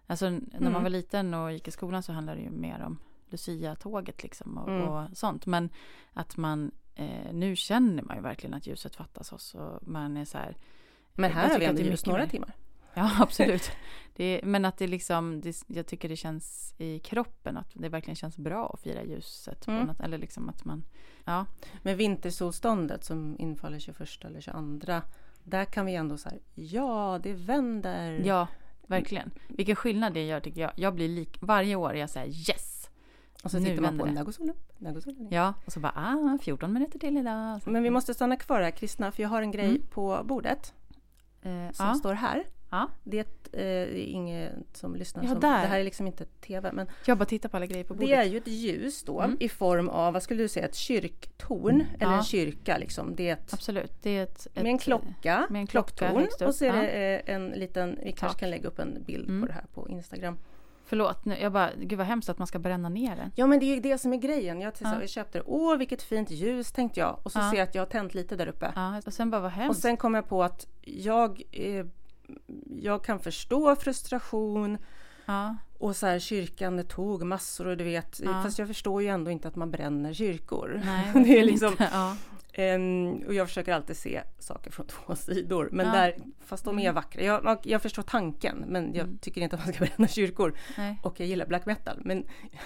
Alltså 0.08 0.30
när 0.30 0.58
Mm. 0.60 0.74
man 0.74 0.84
var 0.84 0.90
liten 0.90 1.34
och 1.34 1.52
gick 1.54 1.68
i 1.68 1.72
skolan 1.72 2.04
så 2.04 2.14
handlade 2.14 2.40
det 2.40 2.44
ju 2.44 2.52
mer 2.52 2.82
om 2.82 3.00
Lucia-tåget 3.30 4.24
liksom 4.24 4.58
och, 4.58 4.70
Mm. 4.70 4.88
och 4.88 5.18
sånt. 5.18 5.46
Men 5.46 5.70
att 6.14 6.38
man 6.38 6.72
eh, 7.00 7.34
nu 7.34 7.56
känner 7.56 8.04
man 8.04 8.16
ju 8.16 8.24
verkligen 8.24 8.54
att 8.54 8.68
ljuset 8.68 8.96
fattas 8.96 9.34
oss 9.34 9.56
och 9.56 9.88
man 9.88 10.18
är 10.18 10.26
så 10.26 10.38
här 10.38 10.58
Men 11.14 11.32
här 11.32 11.50
har 11.50 11.60
vi 11.60 11.66
ändå 11.66 11.82
ljus 11.82 12.06
några 12.06 12.28
timmar. 12.28 12.54
Ja, 12.94 13.12
absolut. 13.20 13.72
Är, 14.16 14.42
men 14.44 14.66
att 14.66 14.78
det 14.78 14.88
liksom, 14.88 15.42
det, 15.42 15.64
jag 15.68 15.88
tycker 15.88 16.10
det 16.10 16.16
känns 16.16 16.76
i 16.78 17.00
kroppen 17.00 17.58
att 17.58 17.72
det 17.74 17.90
verkligen 17.90 18.16
känns 18.16 18.38
bra 18.38 18.70
att 18.74 18.82
fira 18.82 19.04
ljuset. 19.04 19.68
Mm. 19.68 19.86
något, 19.86 20.00
eller 20.00 20.18
liksom 20.18 20.50
att 20.50 20.66
man, 20.66 20.84
ja, 21.26 21.46
Men 21.82 21.98
vintersolståndet 21.98 23.04
som 23.04 23.36
infaller 23.40 23.80
21 23.80 24.26
eller 24.26 24.42
22, 24.42 25.02
där 25.44 25.66
kan 25.66 25.86
vi 25.86 25.96
ändå 25.96 26.18
så 26.18 26.30
här, 26.30 26.40
ja 26.56 27.20
det 27.24 27.34
vänder. 27.34 28.22
ja, 28.26 28.48
verkligen. 28.88 29.32
Vilken 29.48 29.76
skillnad 29.76 30.14
det 30.14 30.26
gör 30.26 30.40
tycker 30.40 30.62
jag. 30.62 30.72
Jag 30.76 30.96
blir 30.96 31.08
lik, 31.08 31.38
varje 31.42 31.76
år 31.76 31.94
är 31.94 32.00
jag 32.00 32.10
säger 32.10 32.28
yes. 32.28 32.79
Och 33.44 33.52
så 33.52 33.60
nu 33.60 33.66
tittar 33.66 33.82
man 33.82 33.98
på 33.98 34.06
det. 34.06 34.12
när 34.12 34.24
går 34.24 34.32
solen 34.32 34.50
upp, 34.50 34.72
när 34.78 34.94
går 34.94 35.02
solen 35.02 35.24
ner. 35.24 35.34
Ja, 35.38 35.54
och 35.66 35.74
så 35.74 35.80
bara, 35.80 35.94
ah, 35.96 36.38
14 36.42 36.74
minuter 36.74 37.00
till 37.00 37.18
idag. 37.18 37.62
Men 37.66 37.84
vi 37.84 37.90
måste 37.90 38.14
stanna 38.14 38.36
kvar 38.36 38.62
här 38.62 38.72
kristna, 38.72 39.12
för 39.12 39.24
jag 39.24 39.30
har 39.30 39.42
en 39.42 39.52
grej 39.52 39.66
Mm. 39.66 39.82
på 39.90 40.22
bordet 40.24 40.74
Eh, 41.42 41.72
som 41.72 41.86
ja, 41.86 41.94
står 41.94 42.14
här. 42.14 42.44
ja, 42.70 42.88
Det 43.04 43.20
är, 43.20 43.26
eh, 43.54 43.62
är 43.64 43.96
ingen 43.96 44.50
som 44.74 44.96
lyssnar. 44.96 45.24
Ja, 45.24 45.30
som, 45.30 45.40
där. 45.40 45.62
Det 45.62 45.68
här 45.68 45.80
är 45.80 45.84
liksom 45.84 46.08
inte 46.08 46.26
TV, 46.26 46.72
men 46.72 46.88
jag 47.06 47.18
bara 47.18 47.26
tittar 47.26 47.50
på 47.50 47.58
alla 47.58 47.66
grejer 47.66 47.84
på 47.84 47.94
bordet. 47.94 48.10
det 48.10 48.16
är 48.16 48.24
ju 48.24 48.38
ett 48.38 48.48
ljus 48.48 49.04
då 49.04 49.22
Mm. 49.22 49.38
i 49.40 49.50
form 49.50 49.90
av, 49.90 50.14
vad 50.14 50.24
skulle 50.24 50.44
du 50.44 50.48
säga, 50.48 50.66
ett 50.68 50.76
kyrktorn 50.76 51.84
eller 52.00 52.12
Ja. 52.12 52.18
en 52.18 52.24
kyrka 52.24 52.78
liksom. 52.78 53.16
Det 53.16 53.30
är 53.30 53.34
ett, 53.34 53.54
Absolut, 53.54 53.92
det 54.04 54.10
är 54.18 54.24
ett... 54.24 54.48
med 54.56 54.66
en 54.66 54.78
klocka, 54.78 55.48
med 55.50 55.60
en 55.60 55.68
klocka 55.68 56.10
klocktorn 56.10 56.48
och 56.48 56.56
så 56.56 56.66
är 56.66 56.74
det 56.74 57.18
eh, 57.20 57.36
en 57.36 57.48
liten, 57.48 58.00
vi 58.04 58.12
kanske 58.12 58.40
kan 58.40 58.50
lägga 58.50 58.68
upp 58.68 58.80
en 58.80 59.04
bild 59.08 59.30
Mm. 59.30 59.42
på 59.42 59.48
det 59.48 59.54
här 59.54 59.66
på 59.74 59.90
Instagram. 59.90 60.38
Förlåt, 60.90 61.26
nu, 61.26 61.38
jag 61.42 61.52
bara, 61.52 61.70
gud 61.78 61.98
vad 61.98 62.08
hemskt 62.08 62.30
att 62.30 62.38
man 62.38 62.48
ska 62.48 62.60
bränna 62.60 62.90
ner 62.90 63.16
den. 63.16 63.32
Ja 63.36 63.48
men 63.48 63.60
det 63.60 63.66
är 63.66 63.76
ju 63.76 63.80
det 63.82 63.98
som 63.98 64.14
är 64.14 64.18
grejen. 64.18 64.62
Jag, 64.62 64.74
Ja. 64.80 65.00
jag 65.02 65.10
köpte 65.10 65.38
det, 65.38 65.44
åh 65.48 65.78
vilket 65.78 66.02
fint 66.02 66.32
ljus 66.32 66.72
tänkte 66.72 67.00
jag. 67.00 67.20
Och 67.24 67.32
så 67.32 67.40
Ja. 67.40 67.52
ser 67.52 67.58
jag 67.58 67.68
att 67.68 67.76
jag 67.76 67.82
har 67.82 67.88
tänt 67.88 68.14
lite 68.14 68.36
där 68.36 68.48
uppe. 68.48 68.72
Ja, 68.76 69.02
och 69.06 69.14
sen 69.14 69.30
bara 69.30 69.42
vad 69.42 69.46
Och 69.52 69.58
hemskt. 69.58 69.82
sen 69.82 69.98
kom 69.98 70.16
jag 70.16 70.30
på 70.30 70.44
att 70.44 70.68
jag, 70.82 71.42
eh, 71.52 71.86
jag 72.82 73.04
kan 73.04 73.20
förstå 73.20 73.76
frustration 73.76 74.78
ja, 75.26 75.56
och 75.78 75.96
så 75.96 76.06
här 76.08 76.20
kyrkan 76.20 76.78
det 76.78 76.84
tog 76.84 77.24
massor 77.24 77.68
och 77.68 77.78
du 77.78 77.84
vet. 77.84 78.22
Fast 78.44 78.60
jag 78.60 78.68
förstår 78.68 79.02
ju 79.02 79.08
ändå 79.08 79.32
inte 79.32 79.48
att 79.48 79.56
man 79.56 79.72
bränner 79.72 80.14
kyrkor. 80.14 80.82
nej, 80.86 81.12
det 81.26 81.40
är 81.40 81.44
liksom, 81.46 81.72
inte. 81.72 81.90
Ehm, 82.60 83.24
och 83.28 83.34
jag 83.34 83.48
försöker 83.48 83.74
alltid 83.74 83.98
se 83.98 84.22
saker 84.40 84.72
från 84.72 84.88
två 85.06 85.16
sidor. 85.16 85.70
Men 85.72 85.86
Ja. 85.86 85.92
där, 85.92 86.16
fast 86.46 86.66
de 86.66 86.80
är 86.80 86.92
vackra. 86.92 87.22
Jag, 87.24 87.60
jag 87.64 87.82
förstår 87.82 88.04
tanken 88.04 88.64
men 88.68 88.94
jag 88.94 89.04
Mm. 89.08 89.18
tycker 89.18 89.42
inte 89.42 89.56
att 89.56 89.66
man 89.66 89.74
ska 89.74 89.86
bränna 89.96 90.08
kyrkor. 90.08 90.54
nej, 90.78 91.00
Och 91.04 91.20
jag 91.20 91.28
gillar 91.28 91.46
black 91.46 91.66
metal. 91.66 92.02
Men 92.06 92.26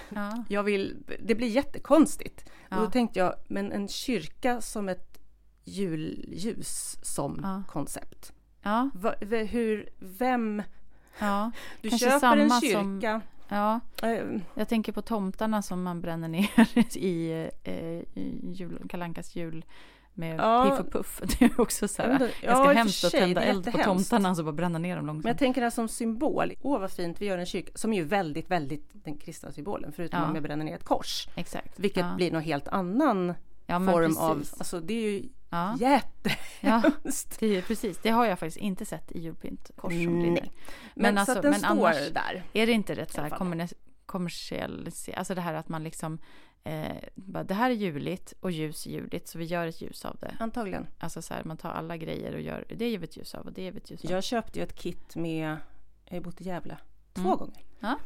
ja, 0.10 0.44
jag 0.50 0.64
vill, 0.64 0.98
det 1.24 1.36
blir 1.36 1.48
jättekonstigt. 1.48 2.46
Ja. 2.70 2.78
Och 2.78 2.84
då 2.86 2.92
tänkte 2.92 3.20
jag, 3.20 3.36
men 3.48 3.72
en 3.72 3.88
kyrka 3.88 4.62
som 4.62 4.90
ett 4.90 5.20
julljus 5.64 6.98
som 7.02 7.64
koncept. 7.68 8.34
Ja, 8.62 8.90
Va, 8.94 9.14
hur, 9.50 9.90
vem... 10.00 10.64
Du 11.82 11.90
Kanske 11.90 12.10
köper 12.10 12.38
en 12.38 12.50
samma 12.50 12.62
som- 12.62 13.02
kyrka. 13.02 13.22
Ja. 13.50 13.80
eh, 14.04 14.26
Jag 14.56 14.68
tänker 14.68 14.92
på 14.92 15.02
tomtarna 15.02 15.62
som 15.62 15.84
man 15.84 16.02
bränner 16.02 16.28
ner 16.28 16.98
i, 16.98 17.32
eh, 17.64 18.00
jul, 18.54 18.82
Kalle 18.90 19.06
Ankas 19.06 19.36
jul 19.36 19.66
med 20.14 20.40
Ja. 20.40 20.70
Piff 20.70 20.80
och 20.86 20.92
Puff. 20.92 21.22
Det 21.40 21.46
är 21.46 21.62
också 21.62 21.88
så 21.88 22.02
här, 22.02 22.32
Ja, 22.44 22.60
och 22.60 22.66
ganska 22.66 22.66
för 22.66 22.74
hemskt 22.74 23.04
att 23.06 23.12
sig, 23.12 23.20
tända 23.20 23.42
det 23.42 23.48
är 23.48 23.50
eld 23.50 23.72
på 23.72 23.78
tomtarna 23.78 24.30
och 24.30 24.38
så 24.38 24.44
bara 24.44 24.52
bränna 24.52 24.80
ner 24.80 24.96
dem 24.96 25.06
Men 25.06 25.16
jag 25.16 25.24
långsamt. 25.24 25.40
tänker 25.40 25.62
det 25.62 25.66
här 25.66 25.72
som 25.72 25.88
symbol. 25.88 26.54
Åh 26.62 26.80
vad 26.80 26.92
fint, 26.92 27.22
vi 27.22 27.26
gör 27.26 27.38
en 27.38 27.46
kyrka 27.46 27.72
som 27.76 27.94
är 27.94 27.98
ju 27.98 28.04
väldigt, 28.04 28.52
väldigt 28.52 28.90
den 28.94 29.18
krista 29.18 29.52
symbolen. 29.52 29.92
Förutom 29.96 30.20
Ja. 30.22 30.28
om 30.30 30.36
jag 30.36 30.44
bränner 30.44 30.66
ner 30.66 30.76
ett 30.76 30.84
kors. 30.84 31.28
Exakt. 31.36 31.80
Vilket 31.80 32.06
ja. 32.06 32.14
blir 32.16 32.32
någon 32.32 32.42
helt 32.42 32.68
annan 32.68 33.34
ja, 33.66 33.80
men 33.80 33.94
form 33.94 34.18
av... 34.18 34.38
Alltså 34.58 34.80
det 34.80 34.94
är 34.94 35.12
ju 35.12 35.30
Ja, 35.50 35.76
jättehemskt. 35.80 36.58
ja 36.62 37.48
det 37.48 37.58
är, 37.58 37.62
precis. 37.62 37.98
Det 37.98 38.10
har 38.10 38.26
jag 38.26 38.40
faktiskt 38.40 38.58
inte 38.58 38.86
sett 38.86 39.12
i 39.12 39.20
julpynt. 39.20 39.72
Kors 39.76 39.94
som 39.94 40.20
brinner. 40.20 40.50
Men, 40.96 41.18
alltså, 41.18 41.34
så 41.34 41.40
att 41.40 41.44
den 41.44 41.52
men 41.52 41.60
står 41.60 41.70
annars- 41.88 42.10
där. 42.14 42.44
Är 42.54 42.66
det 42.68 42.72
inte 42.74 42.96
rätt 42.96 43.12
så 43.12 43.22
här 43.22 43.30
kommersiell, 44.06 44.90
alltså 45.16 45.36
det 45.36 45.42
här 45.42 45.54
att 45.54 45.70
man 45.70 45.84
liksom, 45.84 46.18
eh, 46.64 46.86
bara, 47.16 47.44
det 47.44 47.54
här 47.54 47.70
är 47.70 47.74
juligt 47.76 48.34
och 48.40 48.52
ljus 48.52 48.86
är 48.86 48.92
juligt 48.92 49.28
så 49.28 49.38
vi 49.38 49.46
gör 49.46 49.68
ett 49.68 49.82
ljus 49.82 50.06
av 50.06 50.18
det. 50.22 50.36
Antagligen. 50.40 50.88
Alltså 51.00 51.22
så 51.22 51.34
här, 51.34 51.44
man 51.44 51.58
tar 51.58 51.70
alla 51.72 51.98
grejer 51.98 52.34
och 52.34 52.42
gör, 52.42 52.66
det 52.78 52.90
gör 52.90 53.00
vi 53.00 53.04
ett 53.06 53.18
ljus 53.18 53.36
av 53.36 53.46
och 53.46 53.54
det 53.54 53.64
gör 53.64 53.72
vi 53.72 53.78
ett 53.78 53.92
ljus 53.92 54.06
av. 54.06 54.12
Jag 54.12 54.24
köpte 54.24 54.60
ju 54.60 54.64
ett 54.64 54.76
kit 54.76 55.16
med... 55.16 55.58
Jag 56.06 56.16
har 56.18 56.22
bott 56.22 56.42
i 56.42 56.44
Gävle 56.44 56.78
två 57.14 57.22
Mm. 57.28 57.38
gånger. 57.38 57.64
Ja. 57.80 57.98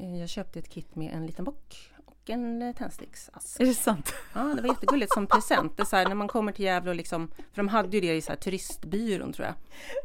Eh, 0.00 0.16
Jag 0.20 0.28
köpte 0.28 0.58
ett 0.58 0.68
kit 0.68 0.94
med 0.96 1.12
en 1.14 1.26
liten 1.26 1.44
bock 1.44 1.89
en 2.30 2.62
eh, 2.62 2.74
tändsticksask. 2.74 3.60
Är 3.60 3.66
det 3.66 3.74
sant? 3.74 4.14
Ja, 4.34 4.40
det 4.40 4.62
var 4.62 4.68
jättegulligt 4.68 5.12
som 5.14 5.26
present. 5.26 5.76
Det 5.76 5.82
är 5.82 5.84
så 5.84 5.96
här, 5.96 6.08
när 6.08 6.14
man 6.14 6.28
kommer 6.28 6.52
till 6.52 6.64
Gävle 6.64 6.90
och 6.90 6.96
liksom... 6.96 7.28
För 7.28 7.56
de 7.56 7.68
hade 7.68 7.96
ju 7.96 8.00
det 8.00 8.16
i 8.16 8.20
så 8.22 8.32
här, 8.32 8.36
turistbyrån 8.36 9.32
tror 9.32 9.46
jag. 9.46 9.54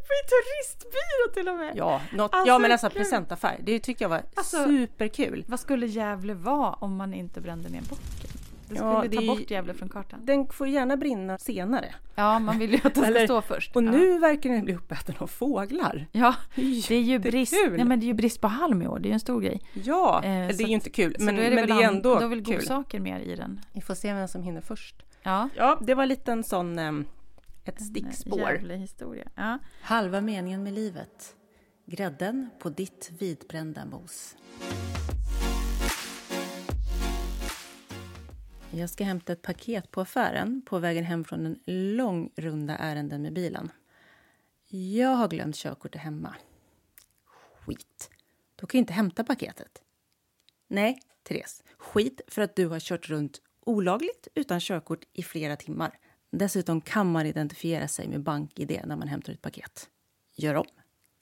För 0.08 0.28
turistbyrå 0.30 1.34
till 1.34 1.50
och 1.50 1.56
med! 1.56 1.74
Ja, 1.78 2.02
något, 2.14 2.34
Alltså, 2.34 2.48
ja 2.48 2.60
men 2.60 2.72
alltså 2.72 2.90
presentaffär. 2.90 3.60
Det 3.64 3.80
tyckte 3.80 4.04
jag 4.04 4.10
var 4.10 4.24
Alltså, 4.36 4.64
superkul. 4.64 5.46
Vad 5.48 5.60
skulle 5.60 5.86
Gävle 5.88 6.34
vara 6.34 6.74
om 6.74 6.96
man 6.96 7.14
inte 7.14 7.42
brände 7.42 7.70
ner 7.70 7.82
bocken? 7.82 8.30
Det 8.68 8.76
skulle 8.76 8.90
Ja, 8.90 9.02
ta 9.02 9.08
det- 9.08 9.28
bort 9.28 9.52
Gävle 9.52 9.74
från 9.74 9.90
kartan. 9.90 10.20
Den 10.24 10.48
får 10.48 10.68
gärna 10.68 10.98
brinna 10.98 11.38
senare. 11.38 11.96
Ja, 12.16 12.40
man 12.40 12.60
vill 12.60 12.72
ju 12.74 12.80
att 12.84 12.96
den 12.96 13.14
ska 13.14 13.24
stå 13.26 13.42
först. 13.42 13.76
Och 13.76 13.84
ja. 13.84 13.92
nu 13.92 14.20
verkar 14.20 14.50
den 14.50 14.66
bli 14.66 14.76
uppäten 14.76 15.16
av 15.18 15.28
fåglar. 15.28 16.08
Ja, 16.12 16.36
det 16.56 16.92
är 16.96 17.00
ju 17.02 17.20
brist, 17.20 17.54
nej, 17.72 17.86
men 17.86 18.00
det 18.00 18.04
är 18.06 18.08
ju 18.08 18.14
brist 18.14 18.42
på 18.42 18.48
halm 18.48 18.82
i 18.82 18.88
år, 18.88 19.00
det 19.00 19.08
är 19.08 19.10
ju 19.10 19.14
en 19.14 19.20
stor 19.20 19.42
grej. 19.42 19.62
Ja, 19.84 20.22
Eh, 20.24 20.48
det 20.48 20.64
är 20.64 20.68
ju 20.68 20.74
inte 20.74 20.90
kul. 20.90 21.16
Så 21.20 21.24
Men, 21.24 21.36
då 21.36 21.42
men 21.42 21.50
det 21.56 21.62
väl 21.62 21.72
är 21.72 21.82
ändå 21.84 22.16
Då 22.16 22.26
är 22.26 22.28
väl 22.28 22.46
kul. 22.46 22.56
godsaker 22.56 23.00
mer 23.00 23.20
i 23.20 23.36
den. 23.36 23.60
Vi 23.74 23.82
får 23.82 23.96
se 23.96 24.14
vem 24.14 24.28
som 24.28 24.44
hinner 24.44 24.62
först. 24.62 24.96
Ja. 25.24 25.50
Ja, 25.56 25.80
det 25.82 25.94
var 25.94 26.06
lite 26.06 26.32
en 26.32 26.44
sån... 26.44 26.80
em, 26.80 27.06
Ett 27.66 27.82
stickspår. 27.82 28.40
Gävle-historia. 28.40 29.28
Ja. 29.36 29.58
Halva 29.82 30.22
meningen 30.22 30.64
med 30.64 30.74
livet. 30.74 31.36
Grädden 31.86 32.50
på 32.60 32.70
ditt 32.70 33.12
vitbrända 33.20 33.86
mos. 33.86 34.36
Jag 38.76 38.90
ska 38.90 39.04
hämta 39.04 39.34
ett 39.34 39.42
paket 39.42 39.92
på 39.92 40.02
affären 40.02 40.62
på 40.66 40.80
vägen 40.80 41.04
hem 41.04 41.24
från 41.24 41.46
en 41.46 41.60
lång 41.96 42.32
runda 42.36 42.78
ärenden 42.78 43.22
med 43.22 43.34
bilen. 43.34 43.72
Jag 44.68 45.10
har 45.10 45.28
glömt 45.28 45.56
körkortet 45.56 46.02
hemma. 46.02 46.36
Skit. 47.60 48.10
Då 48.56 48.68
kan 48.68 48.78
jag 48.78 48.82
inte 48.82 48.94
hämta 48.94 49.24
paketet. 49.24 49.82
Nej, 50.68 51.00
Therese. 51.24 51.64
Skit 51.78 52.22
för 52.28 52.42
att 52.42 52.56
du 52.56 52.68
har 52.68 52.80
kört 52.80 53.10
runt 53.10 53.42
olagligt 53.60 54.28
utan 54.36 54.60
körkort 54.60 55.04
i 55.14 55.24
flera 55.24 55.56
timmar. 55.56 56.00
Dessutom 56.32 56.82
kan 56.82 57.12
man 57.12 57.26
identifiera 57.26 57.88
sig 57.88 58.08
med 58.08 58.24
bank-id 58.24 58.82
när 58.86 58.96
man 58.96 59.08
hämtar 59.08 59.34
ett 59.34 59.42
paket. 59.42 59.90
Gör 60.36 60.56
om. 60.56 60.68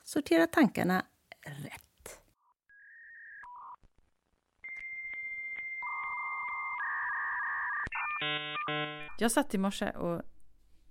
Sortera 0.03 0.47
tankarna 0.47 1.05
rätt. 1.45 1.92
Jag 9.19 9.31
satt 9.31 9.53
i 9.53 9.57
morse 9.57 9.89
och 9.89 10.21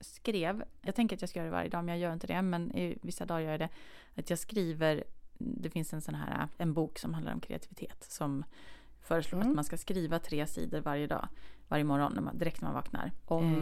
skrev, 0.01 0.65
jag 0.83 0.95
tänker 0.95 1.17
att 1.17 1.23
jag 1.23 1.31
ska 1.31 1.39
göra 1.39 1.47
det 1.47 1.53
varje 1.53 1.69
dag 1.69 1.85
men 1.85 1.89
jag 1.95 1.99
gör 2.03 2.13
inte 2.13 2.27
det, 2.27 2.43
men 2.43 2.73
i 2.77 2.99
vissa 3.03 3.27
dagar 3.27 3.41
gör 3.41 3.51
jag 3.51 3.61
det, 3.61 3.69
att 4.15 4.31
jag 4.31 4.39
skriver, 4.39 5.05
det 5.39 5.71
finns 5.71 5.93
en 5.93 6.01
sån 6.01 6.15
här, 6.15 6.49
en 6.59 6.73
bok 6.75 6.99
som 6.99 7.15
handlar 7.15 7.33
om 7.33 7.41
kreativitet 7.41 8.05
som 8.05 8.45
föreslår 9.01 9.39
Mm. 9.39 9.51
att 9.51 9.55
man 9.57 9.65
ska 9.65 9.77
skriva 9.77 10.19
tre 10.19 10.47
sidor 10.47 10.81
varje 10.81 11.07
dag, 11.07 11.29
varje 11.69 11.85
morgon, 11.85 12.13
när 12.15 12.23
man, 12.23 12.39
direkt 12.39 12.61
när 12.61 12.69
man 12.69 12.75
vaknar. 12.75 13.13
Om 13.27 13.55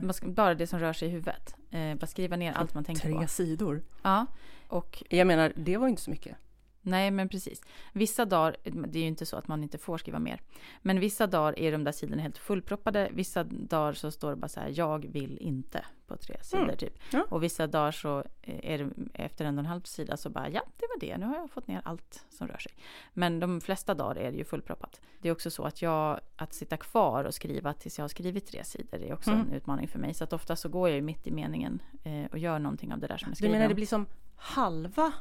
Eh, 0.00 0.04
man 0.04 0.14
ska, 0.14 0.28
bara 0.28 0.54
det 0.54 0.66
som 0.66 0.78
rör 0.80 0.92
sig 0.92 1.08
i 1.08 1.10
huvudet. 1.10 1.56
Eh, 1.70 1.94
bara 1.94 2.06
skriva 2.06 2.36
ner 2.36 2.52
allt 2.52 2.74
man 2.74 2.84
tänker 2.84 3.02
tre 3.02 3.12
på. 3.20 3.26
sidor. 3.26 3.82
Ja, 4.02 4.26
och 4.68 5.02
Jag 5.10 5.26
menar, 5.26 5.52
det 5.56 5.76
var 5.76 5.88
inte 5.88 6.02
så 6.02 6.10
mycket. 6.10 6.36
Nej, 6.82 7.10
men 7.10 7.28
precis. 7.28 7.62
Vissa 7.92 8.24
dagar, 8.24 8.56
det 8.64 8.98
är 8.98 9.02
ju 9.02 9.08
inte 9.08 9.26
så 9.26 9.36
att 9.36 9.48
man 9.48 9.62
inte 9.62 9.78
får 9.78 9.98
skriva 9.98 10.18
mer. 10.18 10.40
Men 10.82 11.00
vissa 11.00 11.26
dagar 11.26 11.58
är 11.58 11.72
de 11.72 11.84
där 11.84 11.92
sidorna 11.92 12.22
helt 12.22 12.38
fullproppade. 12.38 13.08
Vissa 13.12 13.44
dagar 13.44 13.92
så 13.92 14.10
står 14.10 14.30
det 14.30 14.36
bara 14.36 14.48
så 14.48 14.60
här, 14.60 14.72
jag 14.74 15.06
vill 15.12 15.38
inte 15.38 15.84
på 16.06 16.16
tre 16.16 16.36
sidor 16.42 16.62
Mm. 16.64 16.76
typ. 16.76 16.98
Ja. 17.12 17.24
Och 17.28 17.42
vissa 17.42 17.66
dagar 17.66 17.92
så 17.92 18.24
är 18.42 18.78
det 18.78 18.90
efter 19.14 19.44
en 19.44 19.54
och 19.58 19.60
en 19.62 19.66
halv 19.66 19.82
sida 19.82 20.16
så 20.16 20.30
bara, 20.30 20.48
ja, 20.50 20.62
det 20.76 20.86
var 20.94 21.00
det. 21.00 21.18
Nu 21.18 21.26
har 21.26 21.36
jag 21.36 21.50
fått 21.50 21.66
ner 21.66 21.80
allt 21.84 22.24
som 22.30 22.48
rör 22.48 22.58
sig. 22.58 22.72
Men 23.14 23.40
de 23.40 23.60
flesta 23.60 23.94
dagar 23.94 24.16
är 24.20 24.30
det 24.32 24.38
ju 24.38 24.44
fullproppat. 24.44 25.00
Det 25.18 25.28
är 25.28 25.32
också 25.32 25.50
så 25.50 25.62
att 25.64 25.82
jag, 25.82 26.20
att 26.36 26.54
sitta 26.54 26.76
kvar 26.76 27.24
och 27.24 27.34
skriva 27.34 27.72
tills 27.74 27.98
jag 27.98 28.02
har 28.02 28.08
skrivit 28.08 28.46
tre 28.46 28.64
sidor 28.64 29.02
är 29.02 29.12
också 29.12 29.30
Mm. 29.30 29.46
en 29.48 29.52
utmaning 29.52 29.88
för 29.88 29.98
mig. 29.98 30.14
Så 30.14 30.24
att 30.24 30.32
ofta 30.32 30.56
så 30.56 30.68
går 30.68 30.88
jag 30.88 30.96
ju 30.96 31.02
mitt 31.02 31.26
i 31.26 31.30
meningen 31.30 31.82
eh, 32.04 32.24
och 32.32 32.38
gör 32.38 32.58
någonting 32.58 32.92
av 32.92 32.98
det 32.98 33.06
där 33.06 33.16
som 33.16 33.26
jag 33.26 33.32
Du 33.32 33.36
skriver 33.36 33.52
menar 33.54 33.68
det 33.68 33.74
blir 33.74 33.86
som 33.86 34.06
halva 34.36 35.12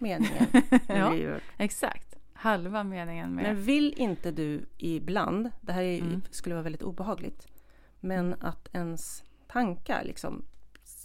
meningen? 0.00 0.46
Ja. 0.88 1.10
Blir- 1.10 1.40
Exakt. 1.56 2.16
Halva 2.32 2.84
meningen 2.84 3.34
med... 3.34 3.44
Men 3.44 3.62
vill 3.62 3.94
inte 3.96 4.30
du 4.30 4.66
ibland, 4.76 5.50
det 5.60 5.72
här 5.72 5.82
är, 5.82 6.00
Mm. 6.00 6.22
skulle 6.30 6.54
vara 6.54 6.62
väldigt 6.62 6.82
obehagligt, 6.82 7.46
men 8.00 8.34
att 8.40 8.68
ens 8.72 9.24
tankar 9.46 10.04
liksom 10.04 10.44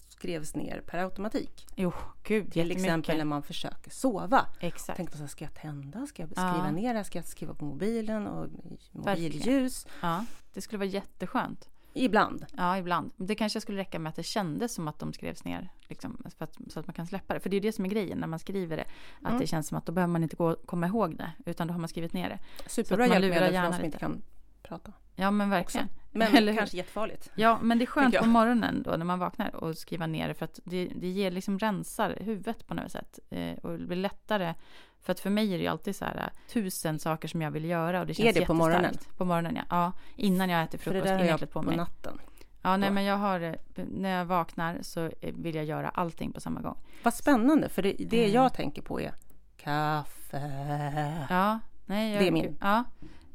skrevs 0.10 0.56
ner 0.56 0.82
per 0.88 0.98
automatik. 1.04 1.68
Jo, 1.76 1.94
gud, 2.24 2.52
Till 2.54 2.72
exempel 2.72 3.18
när 3.18 3.26
man 3.26 3.44
försöker 3.44 3.92
sova. 3.92 4.46
Exakt. 4.60 4.98
Tänk 4.98 5.12
på 5.12 5.18
så 5.18 5.24
här, 5.24 5.28
ska 5.28 5.44
jag 5.46 5.54
tända? 5.54 6.08
Ska 6.08 6.24
jag 6.24 6.30
Ja. 6.36 6.52
skriva 6.54 6.72
ner 6.72 6.94
det? 6.94 7.04
Ska 7.04 7.18
jag 7.18 7.26
skriva 7.26 7.54
på 7.54 7.66
mobilen 7.66 8.28
och 8.28 8.48
mobilljus? 8.92 9.88
Ja, 10.02 10.26
det 10.54 10.62
skulle 10.62 10.78
vara 10.78 10.90
jätteskönt. 10.90 11.70
Ibland. 11.94 12.46
Ja, 12.58 12.78
ibland. 12.78 13.12
Det 13.18 13.36
kanske 13.36 13.62
skulle 13.62 13.78
räcka 13.78 14.00
med 14.00 14.10
att 14.10 14.16
det 14.16 14.24
kändes 14.24 14.74
som 14.74 14.88
att 14.88 15.00
de 15.00 15.14
skrevs 15.14 15.44
ner. 15.44 15.70
Liksom, 15.88 16.24
att, 16.38 16.58
så 16.68 16.80
att 16.80 16.88
man 16.88 16.94
kan 16.94 17.08
släppa 17.08 17.34
det. 17.34 17.40
För 17.40 17.50
det 17.50 17.58
är 17.58 17.62
det 17.62 17.72
som 17.72 17.86
är 17.86 17.90
grejen 17.90 18.18
när 18.18 18.28
man 18.28 18.40
skriver 18.40 18.78
det. 18.78 18.86
Att 19.22 19.28
Mm. 19.30 19.40
det 19.40 19.48
känns 19.48 19.68
som 19.68 19.78
att 19.78 19.86
då 19.86 19.92
behöver 19.92 20.12
man 20.12 20.24
inte 20.24 20.36
gå, 20.36 20.56
komma 20.66 20.88
ihåg 20.88 21.18
det. 21.18 21.32
Utan 21.46 21.68
då 21.68 21.74
har 21.74 21.80
man 21.80 21.90
skrivit 21.90 22.14
ner 22.14 22.30
det. 22.30 22.70
Superbra 22.70 23.08
hjälpmedel 23.08 23.54
för 23.54 23.62
de 23.64 23.74
som 23.74 23.86
inte 23.86 23.98
kan 23.98 24.22
prata. 24.72 24.94
Ja, 25.16 25.32
men 25.32 25.50
verkligen. 25.50 25.90
Men 26.12 26.36
Eller 26.36 26.56
kanske 26.56 26.78
jättefarligt. 26.78 27.32
Ja, 27.36 27.60
men 27.62 27.78
det 27.78 27.84
är 27.84 27.88
skönt 27.88 28.18
på 28.18 28.26
morgonen 28.26 28.84
då 28.84 28.92
när 28.92 29.06
man 29.06 29.20
vaknar 29.20 29.56
och 29.56 29.78
skriva 29.78 30.08
ner 30.08 30.28
det. 30.28 30.34
För 30.34 30.46
att 30.46 30.60
det, 30.64 30.86
det 30.96 31.08
ger 31.08 31.32
liksom 31.32 31.60
rensar 31.60 32.18
huvudet 32.20 32.68
på 32.68 32.74
något 32.74 32.92
sätt. 32.92 33.20
Eh, 33.30 33.54
och 33.58 33.80
det 33.80 33.86
blir 33.86 33.98
lättare. 33.98 34.54
För 35.02 35.12
att 35.12 35.20
för 35.20 35.30
mig 35.30 35.54
är 35.54 35.58
det 35.58 35.64
ju 35.64 35.68
alltid 35.70 35.96
så 35.96 36.06
här 36.06 36.16
eh, 36.18 36.52
tusen 36.54 37.00
saker 37.00 37.28
som 37.28 37.42
jag 37.42 37.52
vill 37.52 37.66
göra. 37.66 38.00
Och 38.02 38.08
det 38.08 38.14
känns 38.14 38.36
det 38.36 38.46
på 38.46 38.54
morgonen? 38.54 38.84
jättestarkt. 38.84 39.18
På 39.18 39.26
morgonen, 39.26 39.56
ja. 39.56 39.64
ja. 39.70 39.92
Innan 40.16 40.50
jag 40.50 40.64
äter 40.64 40.78
frukost, 40.78 41.06
innan 41.06 41.26
jag 41.26 41.38
klätt 41.38 41.54
på 41.54 41.60
på 41.60 41.66
mig. 41.66 41.78
natten. 41.78 42.20
Ja, 42.62 42.78
nej 42.78 42.92
men 42.92 43.04
jag 43.04 43.18
har, 43.18 43.40
eh, 43.42 43.54
när 43.76 44.10
jag 44.10 44.26
vaknar 44.26 44.78
så 44.82 45.06
eh, 45.06 45.34
vill 45.36 45.56
jag 45.56 45.66
göra 45.66 45.90
allting 45.90 46.32
på 46.32 46.42
samma 46.42 46.62
gång. 46.62 46.78
Vad 47.04 47.14
spännande, 47.14 47.70
för 47.70 47.82
det, 47.82 47.96
det 48.00 48.20
Mm. 48.24 48.34
jag 48.36 48.54
tänker 48.54 48.82
på 48.82 49.02
är 49.02 49.14
kaffe. 49.58 51.28
Ja, 51.30 51.60
nej, 51.86 52.12
jag, 52.14 52.22
Det 52.22 52.28
är 52.28 52.32
min. 52.32 52.58
Ja, 52.62 52.84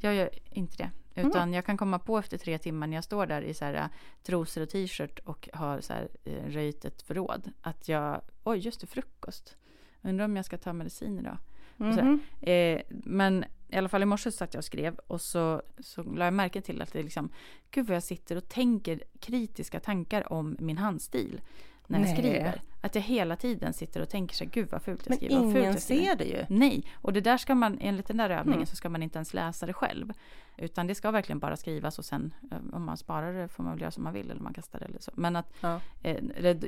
jag 0.00 0.14
gör 0.14 0.30
inte 0.50 0.76
det. 0.76 0.90
Utan 1.16 1.52
jag 1.52 1.66
kan 1.66 1.76
komma 1.76 1.98
på 1.98 2.18
efter 2.18 2.38
tre 2.38 2.58
timmar 2.58 2.86
när 2.86 2.96
jag 2.96 3.04
står 3.04 3.26
där 3.26 3.42
i 3.42 3.54
så 3.54 3.64
här, 3.64 3.74
eh, 3.74 3.86
trosor 4.22 4.62
och 4.62 4.68
t-shirt 4.68 5.18
och 5.18 5.48
har 5.52 5.80
så 5.80 5.92
här, 5.92 6.08
eh, 6.24 6.44
röjt 6.46 6.84
ett 6.84 7.02
förråd. 7.02 7.50
Att 7.60 7.88
jag, 7.88 8.20
oj 8.44 8.58
just 8.58 8.80
det, 8.80 8.86
frukost. 8.86 9.56
Undrar 10.02 10.24
om 10.24 10.36
jag 10.36 10.44
ska 10.44 10.58
ta 10.58 10.72
medicin 10.72 11.18
idag. 11.18 11.38
Mhm. 11.76 12.20
Eh, 12.40 12.80
men 12.88 13.44
i 13.68 13.76
alla 13.76 13.88
fall 13.88 14.02
i 14.02 14.06
morse 14.06 14.32
satt 14.32 14.54
jag 14.54 14.60
och 14.60 14.64
skrev 14.64 14.94
och 15.06 15.20
så, 15.20 15.62
så 15.78 16.02
la 16.02 16.24
jag 16.24 16.34
märke 16.34 16.60
till 16.60 16.82
att 16.82 16.92
det 16.92 17.02
liksom, 17.02 17.32
gud 17.70 17.86
vad 17.86 17.96
jag 17.96 18.02
sitter 18.02 18.36
och 18.36 18.48
tänker 18.48 19.02
kritiska 19.20 19.80
tankar 19.80 20.32
om 20.32 20.56
min 20.58 20.78
handstil 20.78 21.40
när 21.88 21.98
jag 21.98 22.06
Nej. 22.06 22.16
skriver. 22.16 22.60
Att 22.80 22.94
jag 22.94 23.02
hela 23.02 23.36
tiden 23.36 23.72
sitter 23.72 24.00
och 24.00 24.08
tänker 24.08 24.34
så 24.36 24.44
här, 24.44 24.50
gud 24.50 24.68
vad 24.70 24.82
fult 24.82 25.00
jag 25.06 25.10
Men 25.10 25.16
skriver. 25.16 25.42
fult 25.42 25.56
ingen 25.56 25.80
ser 25.80 26.16
det 26.16 26.24
ju. 26.24 26.44
Nej, 26.48 26.84
och 26.94 27.12
det 27.12 27.20
där 27.20 27.36
ska 27.36 27.54
man, 27.54 27.78
enligt 27.80 28.06
den 28.06 28.16
där 28.16 28.30
övningen 28.30 28.52
Mm. 28.58 28.66
så 28.66 28.76
ska 28.76 28.88
man 28.88 29.02
inte 29.02 29.18
ens 29.18 29.34
läsa 29.34 29.66
det 29.66 29.72
själv. 29.72 30.12
Utan 30.56 30.86
det 30.86 30.94
ska 30.94 31.10
verkligen 31.10 31.38
bara 31.38 31.56
skrivas 31.56 31.98
och 31.98 32.04
sen 32.04 32.34
eh, 32.50 32.58
om 32.72 32.84
man 32.84 32.96
sparar 32.96 33.32
det 33.32 33.48
får 33.48 33.62
man 33.62 33.72
väl 33.72 33.80
göra 33.80 33.90
som 33.90 34.04
man 34.04 34.12
vill 34.12 34.30
eller 34.30 34.40
man 34.40 34.54
kastar 34.54 34.78
det 34.78 34.84
eller 34.84 35.00
så. 35.00 35.10
Men 35.14 35.36
att, 35.36 35.52
Ja. 35.60 35.80
eh, 36.02 36.16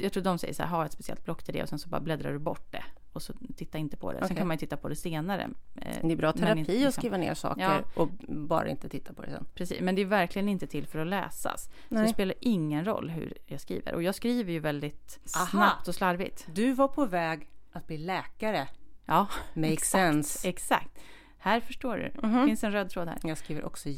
jag 0.02 0.12
tror 0.12 0.22
de 0.22 0.38
säger 0.38 0.54
så 0.54 0.62
här, 0.62 0.70
ha 0.70 0.84
ett 0.86 0.92
speciellt 0.92 1.24
block 1.24 1.42
till 1.42 1.54
det 1.54 1.62
och 1.62 1.68
sen 1.68 1.78
så 1.78 1.88
bara 1.88 2.00
bläddrar 2.00 2.32
du 2.32 2.38
bort 2.38 2.72
det. 2.72 2.84
Och 3.12 3.22
så 3.22 3.32
titta 3.56 3.78
inte 3.78 3.96
på 3.96 4.12
det. 4.12 4.26
Sen 4.26 4.36
kan 4.36 4.46
man 4.48 4.54
ju 4.54 4.58
titta 4.58 4.76
på 4.76 4.88
det 4.88 4.96
senare. 4.96 5.50
eh, 5.76 5.96
Det 6.02 6.12
är 6.12 6.16
bra 6.16 6.32
terapi 6.32 6.58
inte 6.60 6.72
att 6.72 6.78
liksom- 6.78 6.92
skriva 6.92 7.16
ner 7.16 7.34
saker 7.34 7.62
Ja. 7.62 7.82
och 8.02 8.08
bara 8.28 8.68
inte 8.68 8.88
titta 8.88 9.12
på 9.12 9.22
det 9.22 9.30
sen. 9.30 9.46
Precis, 9.54 9.80
men 9.80 9.94
det 9.94 10.02
är 10.02 10.06
verkligen 10.06 10.48
inte 10.48 10.66
till 10.66 10.86
för 10.86 10.98
att 10.98 11.06
läsas. 11.06 11.64
Så 11.64 11.94
det 11.94 12.00
Nej. 12.00 12.08
spelar 12.12 12.34
ingen 12.40 12.84
roll 12.84 13.10
hur 13.10 13.32
jag 13.46 13.60
skriver. 13.60 13.94
Och 13.94 14.02
jag 14.02 14.14
skriver 14.14 14.52
ju 14.52 14.58
väldigt 14.58 15.20
Aha. 15.36 15.46
snabbt 15.46 15.88
och 15.88 15.94
slarvigt. 15.94 16.46
Du 16.54 16.72
var 16.72 16.88
på 16.88 17.06
väg 17.06 17.50
att 17.72 17.86
bli 17.86 17.98
läkare. 17.98 18.68
Ja, 19.04 19.26
Makes 19.54 19.72
exakt, 19.72 19.90
sense. 19.90 20.48
Exakt. 20.48 20.98
Här 21.38 21.60
förstår 21.60 21.96
du. 21.96 22.26
Mhm. 22.28 22.40
Det 22.40 22.46
finns 22.46 22.64
en 22.64 22.72
röd 22.72 22.90
tråd 22.90 23.08
här. 23.08 23.18
Jag 23.22 23.38
skriver 23.38 23.64
också 23.64 23.88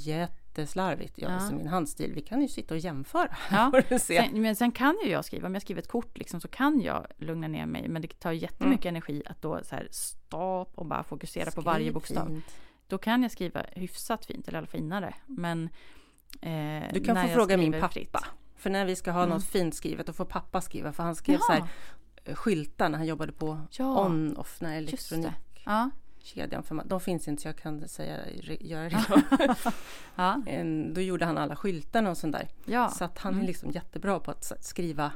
jätteslarvigt. 0.58 1.18
Jag 1.18 1.30
Ja. 1.32 1.38
ja. 1.50 1.56
min 1.56 1.66
handstil. 1.66 2.12
Vi 2.14 2.20
kan 2.20 2.42
ju 2.42 2.48
sitta 2.48 2.74
och 2.74 2.80
jämföra. 2.80 3.36
Ja. 3.50 3.98
Sen, 3.98 4.42
men 4.42 4.56
sen 4.56 4.72
kan 4.72 4.96
ju 5.04 5.10
jag 5.10 5.24
skriva, 5.24 5.46
om 5.46 5.54
jag 5.54 5.62
skriver 5.62 5.82
ett 5.82 5.88
kort 5.88 6.18
liksom, 6.18 6.40
så 6.40 6.48
kan 6.48 6.80
jag 6.80 7.06
lugna 7.16 7.48
ner 7.48 7.66
mig. 7.66 7.88
Men 7.88 8.02
det 8.02 8.08
tar 8.20 8.32
jättemycket 8.32 8.86
energi 8.86 9.22
att 9.26 9.42
då 9.42 9.60
så 9.62 9.74
här 9.74 9.88
stopp 9.90 10.72
och 10.74 10.86
bara 10.86 11.02
fokusera 11.02 11.50
på 11.50 11.60
varje 11.60 11.84
Skriv 11.84 11.92
bokstav. 11.94 12.26
fint. 12.26 12.44
Då 12.86 12.98
kan 12.98 13.22
jag 13.22 13.32
skriva 13.32 13.62
hyfsat 13.72 14.26
fint, 14.26 14.48
eller 14.48 14.56
i 14.56 14.58
alla 14.58 14.66
fall 14.66 14.80
finare. 14.80 15.14
Men 15.26 15.68
eh, 16.40 16.92
Du 16.92 17.00
kan 17.04 17.16
få 17.28 17.28
fråga 17.34 17.56
min 17.56 17.72
pappa. 17.72 17.88
fritt. 17.88 18.16
För 18.56 18.70
när 18.70 18.84
vi 18.84 18.96
ska 18.96 19.10
ha 19.10 19.22
Mm. 19.22 19.34
något 19.34 19.44
fint 19.44 19.74
skrivet, 19.74 20.06
då 20.06 20.12
får 20.12 20.24
pappa 20.24 20.60
skriva. 20.60 20.92
För 20.92 21.02
han 21.02 21.14
skrev 21.14 21.38
Jaha. 21.40 21.46
så 21.46 21.52
här, 21.52 21.70
eh, 22.24 22.34
skyltar 22.34 22.88
när 22.88 22.98
han 22.98 23.06
jobbade 23.06 23.32
på 23.32 23.60
Ja, 23.70 24.04
On-Off, 24.06 24.60
när 24.60 24.80
just 24.80 25.10
det. 25.10 25.34
Ja, 26.34 26.62
För 26.62 26.74
man, 26.74 26.88
de 26.88 27.00
finns 27.00 27.28
inte 27.28 27.42
så 27.42 27.48
jag 27.48 27.56
kan 27.56 27.88
säga, 27.88 28.16
göra 28.60 28.88
det. 29.38 29.56
ja, 30.16 30.42
då 30.94 31.00
gjorde 31.00 31.24
han 31.24 31.38
alla 31.38 31.56
skyltarna 31.56 32.10
och 32.10 32.16
sånt 32.16 32.32
där. 32.32 32.48
ja. 32.64 32.88
Så 32.88 33.04
att 33.04 33.18
han 33.18 33.32
är 33.32 33.36
Mm. 33.36 33.46
liksom 33.46 33.70
jättebra 33.70 34.20
på 34.20 34.30
att 34.30 34.52
skriva. 34.64 35.12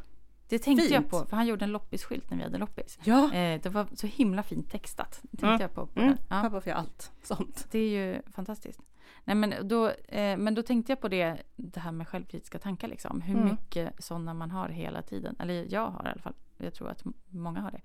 Det 0.48 0.58
tänkte 0.58 0.86
jag 0.86 1.02
fint. 1.02 1.10
på, 1.10 1.24
för 1.26 1.36
han 1.36 1.46
gjorde 1.46 1.64
en 1.64 1.72
loppisskylt 1.72 2.30
när 2.30 2.36
vi 2.36 2.42
hade 2.42 2.58
loppis. 2.58 2.98
Ja, 3.04 3.34
Eh, 3.34 3.60
det 3.62 3.68
var 3.68 3.86
så 3.94 4.06
himla 4.06 4.42
fint 4.42 4.70
textat. 4.70 5.18
Det 5.22 5.28
tänkte 5.28 5.46
Mm. 5.46 5.60
jag 5.60 5.74
på. 5.74 5.86
på 5.86 6.00
mm. 6.00 6.16
Ja. 6.28 6.42
pappa 6.42 6.60
får 6.60 6.68
göra 6.68 6.78
allt 6.78 7.12
sånt. 7.22 7.66
Det 7.70 7.78
är 7.78 7.88
ju 7.88 8.22
fantastiskt. 8.32 8.80
Nej, 9.24 9.36
men, 9.36 9.54
då, 9.68 9.88
eh, 9.88 10.36
men 10.36 10.54
då 10.54 10.62
tänkte 10.62 10.92
jag 10.92 11.00
på 11.00 11.08
det, 11.08 11.36
det 11.56 11.80
här 11.80 11.92
med 11.92 12.08
självkritiska 12.08 12.58
tankar. 12.58 12.88
Liksom. 12.88 13.20
Hur 13.20 13.34
Mm. 13.36 13.48
mycket 13.48 14.04
sådana 14.04 14.34
man 14.34 14.50
har 14.50 14.68
hela 14.68 15.02
tiden. 15.02 15.36
Eller 15.38 15.66
jag 15.74 15.90
har 15.90 16.06
i 16.06 16.10
alla 16.10 16.22
fall. 16.22 16.34
Jag 16.58 16.74
tror 16.74 16.90
att 16.90 17.02
många 17.28 17.60
har 17.60 17.70
det. 17.70 17.80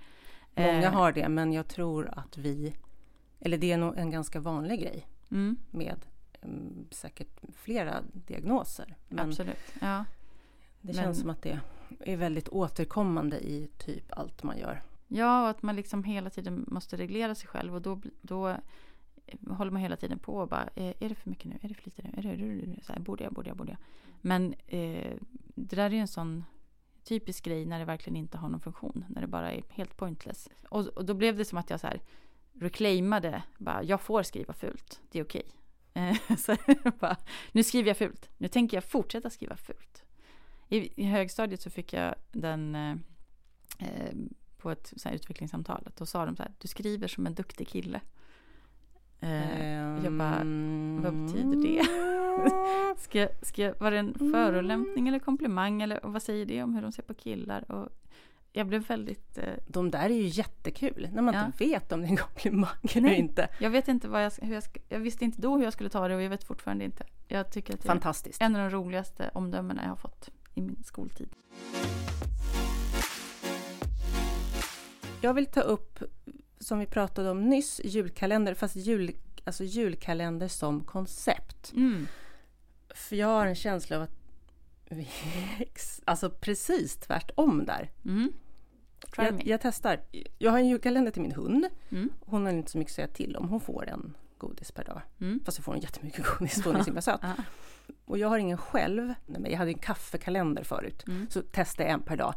Många 0.55 0.87
Eh, 0.87 0.93
har 0.93 1.11
det, 1.11 1.29
men 1.29 1.53
jag 1.53 1.67
tror 1.67 2.09
att 2.19 2.37
vi, 2.37 2.75
eller 3.39 3.57
det 3.57 3.71
är 3.71 3.77
nog 3.77 3.97
en 3.97 4.11
ganska 4.11 4.39
vanlig 4.39 4.79
grej 4.81 5.07
Mm, 5.31 5.57
med 5.71 6.05
mm, 6.41 6.87
säkert 6.91 7.39
flera 7.55 8.01
diagnoser. 8.13 8.95
Men 9.07 9.19
absolut. 9.29 9.57
Ja. 9.81 10.05
det 10.81 10.93
Men- 10.93 10.95
känns 10.95 11.19
som 11.19 11.29
att 11.29 11.41
det 11.41 11.59
är 11.99 12.17
väldigt 12.17 12.49
återkommande 12.49 13.39
i 13.39 13.69
typ 13.77 14.03
allt 14.17 14.43
man 14.43 14.57
gör. 14.57 14.81
ja, 15.07 15.43
och 15.43 15.49
att 15.49 15.61
man 15.61 15.75
liksom 15.75 16.03
hela 16.03 16.29
tiden 16.29 16.65
måste 16.67 16.97
reglera 16.97 17.35
sig 17.35 17.47
själv. 17.47 17.75
Och 17.75 17.81
då, 17.81 18.01
då 18.21 18.55
håller 19.49 19.71
man 19.71 19.81
hela 19.81 19.95
tiden 19.95 20.19
på 20.19 20.33
och 20.35 20.47
bara, 20.47 20.69
eh, 20.75 20.93
är 20.99 21.09
det 21.09 21.15
för 21.15 21.29
mycket 21.29 21.45
nu? 21.45 21.57
Är 21.61 21.67
det 21.69 21.73
för 21.73 21.83
lite 21.85 22.01
nu? 22.03 22.09
Är 22.17 22.21
det, 22.37 22.83
så 22.85 22.93
här, 22.93 22.99
borde 22.99 23.23
jag, 23.23 23.33
borde 23.33 23.49
jag, 23.49 23.57
borde 23.57 23.71
jag? 23.71 23.79
Men 24.21 24.53
eh, 24.67 25.13
det 25.55 25.75
där 25.75 25.85
är 25.85 25.89
ju 25.89 25.97
en 25.99 26.07
sån 26.07 26.43
typisk 27.03 27.43
grej 27.45 27.65
när 27.65 27.79
det 27.79 27.85
verkligen 27.85 28.17
inte 28.17 28.37
har 28.37 28.49
någon 28.49 28.59
funktion. 28.59 29.05
När 29.09 29.21
det 29.21 29.27
bara 29.27 29.51
är 29.51 29.63
helt 29.69 29.97
pointless. 29.97 30.49
Och, 30.69 30.87
och 30.87 31.05
då 31.05 31.13
blev 31.13 31.37
det 31.37 31.45
som 31.45 31.57
att 31.57 31.69
jag 31.69 31.79
så 31.79 31.87
här 31.87 32.01
reclaimade, 32.59 33.43
bara, 33.57 33.83
jag 33.83 34.01
får 34.01 34.23
skriva 34.23 34.53
fult, 34.53 35.01
det 35.11 35.19
är 35.19 35.23
okej. 35.23 35.45
Eh, 35.93 36.17
så 36.37 36.55
bara, 36.99 37.17
nu 37.51 37.63
skriver 37.63 37.87
jag 37.87 37.97
fult, 37.97 38.29
nu 38.37 38.47
tänker 38.47 38.77
jag 38.77 38.83
fortsätta 38.83 39.29
skriva 39.29 39.55
fult. 39.55 40.03
I, 40.69 41.01
i 41.01 41.05
högstadiet 41.05 41.61
så 41.61 41.69
fick 41.69 41.93
jag 41.93 42.15
den 42.31 42.75
eh, 42.75 42.91
eh 43.79 44.13
på 44.57 44.71
ett 44.71 44.93
så 44.97 45.09
här 45.09 45.15
utvecklingssamtal. 45.15 45.89
Då 45.97 46.05
sa 46.05 46.25
de 46.25 46.35
så 46.35 46.43
här, 46.43 46.51
du 46.57 46.67
skriver 46.67 47.07
som 47.07 47.27
en 47.27 47.33
duktig 47.33 47.67
kille. 47.67 48.01
Eh, 49.19 50.03
jag 50.03 50.13
bara, 50.13 50.43
vad 51.01 51.13
betyder 51.13 51.63
det? 51.63 51.85
Ska, 52.99 53.27
ska, 53.41 53.73
var 53.79 53.91
det 53.91 53.97
en 53.97 54.13
förolämpning 54.13 55.07
eller 55.07 55.19
komplimang? 55.19 55.81
Eller 55.81 55.99
vad 56.03 56.21
säger 56.21 56.45
det 56.45 56.63
om 56.63 56.73
hur 56.73 56.81
de 56.81 56.91
ser 56.91 57.03
på 57.03 57.13
killar? 57.13 57.71
Och 57.71 57.89
jag 58.51 58.67
blev 58.67 58.87
väldigt... 58.87 59.37
Eh, 59.37 59.53
De 59.67 59.91
där 59.91 60.05
är 60.05 60.09
ju 60.09 60.27
jättekul, 60.27 61.09
när 61.13 61.21
man 61.21 61.33
Ja. 61.33 61.45
inte 61.45 61.57
vet 61.65 61.91
om 61.91 62.01
det 62.01 62.07
är 62.07 62.09
en 62.09 62.17
komplimang 62.17 62.69
eller 62.93 63.09
inte. 63.13 63.49
jag 63.59 63.69
vet 63.69 63.87
inte 63.87 64.07
vad 64.07 64.25
jag, 64.25 64.31
hur 64.41 64.53
jag 64.53 64.63
Jag 64.89 64.99
visste 64.99 65.25
inte 65.25 65.41
då 65.41 65.57
hur 65.57 65.63
jag 65.63 65.73
skulle 65.73 65.89
ta 65.89 66.07
det 66.07 66.15
och 66.15 66.21
jag 66.21 66.29
vet 66.29 66.43
fortfarande 66.43 66.85
inte. 66.85 67.05
Jag 67.27 67.51
tycker 67.51 67.73
att 67.73 67.79
det 67.81 67.85
är 67.85 67.87
Fantastiskt. 67.87 68.41
en 68.41 68.55
av 68.55 68.61
de 68.61 68.77
roligaste 68.77 69.31
omdömena 69.33 69.81
jag 69.83 69.89
har 69.89 69.95
fått 69.95 70.29
i 70.55 70.61
min 70.61 70.83
skoltid. 70.83 71.29
Jag 75.21 75.33
vill 75.33 75.45
ta 75.45 75.61
upp, 75.61 76.03
som 76.59 76.79
vi 76.79 76.85
pratade 76.85 77.29
om 77.29 77.41
nyss, 77.49 77.81
julkalender, 77.83 78.53
fast 78.53 78.75
jul, 78.75 79.11
alltså 79.43 79.63
julkalender 79.63 80.47
som 80.47 80.83
koncept. 80.83 81.71
Mm. 81.75 82.07
För 82.89 83.15
jag 83.15 83.27
har 83.27 83.45
en 83.45 83.55
känsla 83.55 83.95
av 83.97 84.01
att 84.03 84.15
vi 84.89 85.01
är 85.59 85.67
alltså 86.05 86.29
precis 86.29 86.95
tvärtom 86.95 87.65
där. 87.65 87.91
Mm. 88.05 88.31
Jag, 89.17 89.47
jag 89.47 89.61
testar. 89.61 89.99
Jag 90.37 90.51
har 90.51 90.59
en 90.59 90.67
julkalender 90.67 91.11
till 91.11 91.21
min 91.21 91.31
hund. 91.31 91.67
Mm. 91.89 92.09
Hon 92.19 92.45
har 92.45 92.51
inte 92.51 92.71
så 92.71 92.77
mycket 92.77 92.91
att 92.91 92.95
säga 92.95 93.07
till 93.07 93.35
om. 93.35 93.49
Hon 93.49 93.59
får 93.59 93.89
en 93.89 94.13
godis 94.37 94.71
per 94.71 94.83
dag. 94.83 95.01
Mm. 95.21 95.39
Fast 95.45 95.57
så 95.57 95.63
får 95.63 95.71
hon 95.71 95.81
jättemycket 95.81 96.25
godis 96.37 96.65
hon 96.65 96.75
är 96.75 96.79
så 96.79 96.85
himla 96.85 97.01
söt. 97.01 97.21
Och 98.05 98.17
jag 98.17 98.27
har 98.27 98.37
ingen 98.37 98.57
själv. 98.57 99.13
Nej, 99.25 99.51
jag 99.51 99.57
hade 99.57 99.71
en 99.71 99.77
kaffekalender 99.77 100.63
förut. 100.63 101.03
Mm. 101.07 101.27
Så 101.29 101.41
testade 101.41 101.89
jag 101.89 101.93
en 101.93 102.01
per 102.01 102.17
dag. 102.17 102.33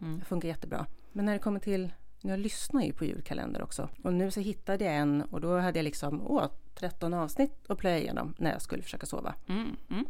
Mm. 0.00 0.18
Det 0.18 0.24
funkar 0.24 0.48
jättebra. 0.48 0.86
Men 1.12 1.24
när 1.24 1.32
det 1.32 1.38
kommer 1.38 1.60
till, 1.60 1.92
jag 2.20 2.38
lyssnar 2.38 2.82
ju 2.82 2.92
på 2.92 3.04
julkalender 3.04 3.62
också. 3.62 3.88
Och 4.04 4.12
nu 4.12 4.30
så 4.30 4.40
hittade 4.40 4.84
jag 4.84 4.94
en 4.94 5.22
och 5.22 5.40
då 5.40 5.58
hade 5.58 5.78
jag 5.78 5.84
liksom, 5.84 6.22
åh, 6.26 6.46
13 6.74 7.14
avsnitt 7.14 7.52
att 7.68 7.78
plöja 7.78 7.98
igenom 7.98 8.34
när 8.38 8.52
jag 8.52 8.62
skulle 8.62 8.82
försöka 8.82 9.06
sova. 9.06 9.34
Mm. 9.48 9.76
Mm. 9.90 10.04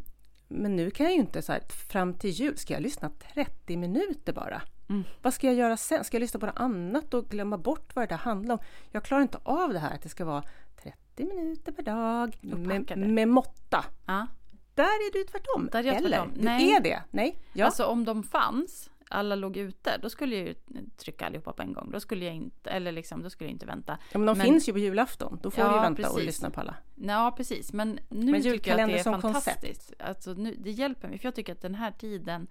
Men 0.48 0.76
nu 0.76 0.90
kan 0.90 1.06
jag 1.06 1.14
ju 1.14 1.20
inte 1.20 1.42
så 1.42 1.52
här, 1.52 1.60
fram 1.88 2.14
till 2.14 2.30
jul 2.30 2.58
ska 2.58 2.74
jag 2.74 2.82
lyssna 2.82 3.10
30 3.34 3.76
minuter 3.76 4.32
bara. 4.32 4.62
Mm. 4.92 5.05
Vad 5.22 5.35
ska 5.35 5.46
jag 5.46 5.57
göra 5.57 5.76
sen? 5.76 6.05
Ska 6.05 6.16
jag 6.16 6.20
lyssna 6.20 6.40
på 6.40 6.46
något 6.46 6.59
annat 6.61 7.14
och 7.14 7.28
glömma 7.28 7.59
bort 7.59 7.96
vad 7.96 8.09
det 8.09 8.14
handlar 8.14 8.55
om? 8.55 8.61
Jag 8.90 9.05
klarar 9.05 9.22
inte 9.22 9.38
av 9.42 9.72
det 9.72 9.78
här 9.78 9.94
att 9.94 10.02
det 10.02 10.09
ska 10.09 10.24
vara 10.24 10.42
30 10.83 11.24
minuter 11.24 11.72
per 11.72 11.83
dag 11.83 12.37
med, 12.40 12.98
med 12.98 13.28
måtta. 13.28 13.85
Ja. 14.07 14.26
Där 14.74 14.83
är 14.85 15.12
du 15.12 15.24
tvärtom. 15.24 15.68
Där 15.72 15.78
är 15.78 15.85
jag 15.85 15.96
Eller? 15.96 16.09
tvärtom. 16.09 16.33
Du 16.35 16.44
Nej. 16.44 16.72
är 16.72 16.81
det? 16.81 17.02
Nej? 17.11 17.38
Ja. 17.52 17.66
Alltså 17.66 17.85
om 17.85 18.05
de 18.05 18.22
fanns, 18.22 18.90
alla 19.09 19.35
låg 19.35 19.57
ute, 19.57 19.98
då 20.02 20.11
skulle 20.11 20.37
jag 20.37 20.46
ju 20.48 20.55
trycka 20.96 21.26
allihopa 21.26 21.52
på 21.52 21.62
en 21.62 21.72
gång. 21.72 21.90
Då 21.92 22.00
skulle 22.00 22.24
jag 22.24 22.35
inte, 22.35 22.70
eller 22.70 22.92
liksom, 22.92 23.22
då 23.22 23.31
skulle 23.31 23.48
jag 23.48 23.55
inte 23.55 23.66
vänta. 23.66 23.98
ja, 24.12 24.18
men 24.18 24.26
de 24.26 24.38
men- 24.38 24.46
finns 24.46 24.68
ju 24.68 24.72
på 24.72 24.78
julafton. 24.78 25.38
Då 25.42 25.50
får 25.50 25.64
Ja, 25.64 25.70
du 25.70 25.76
ju 25.76 25.81
vänta 25.83 26.02
och 26.02 26.14
precis. 26.14 26.26
lyssna 26.26 26.50
på 26.50 26.61
alla. 26.61 26.74
Ja, 26.94 27.35
precis. 27.37 27.72
Men 27.72 27.98
nu 28.09 28.33
Men 28.33 28.42
tycker 28.42 28.70
jag 28.70 28.81
att 28.81 28.88
det 28.90 28.98
är 28.98 29.02
fantastiskt. 29.05 29.92
Alltså, 29.98 30.33
nu, 30.33 30.55
det 30.59 30.70
hjälper 30.70 31.09
mig. 31.09 31.18
För 31.18 31.26
jag 31.26 31.35
tycker 31.35 31.52
att 31.52 31.62
den 31.62 31.74
här 31.74 31.90
tiden... 31.90 32.46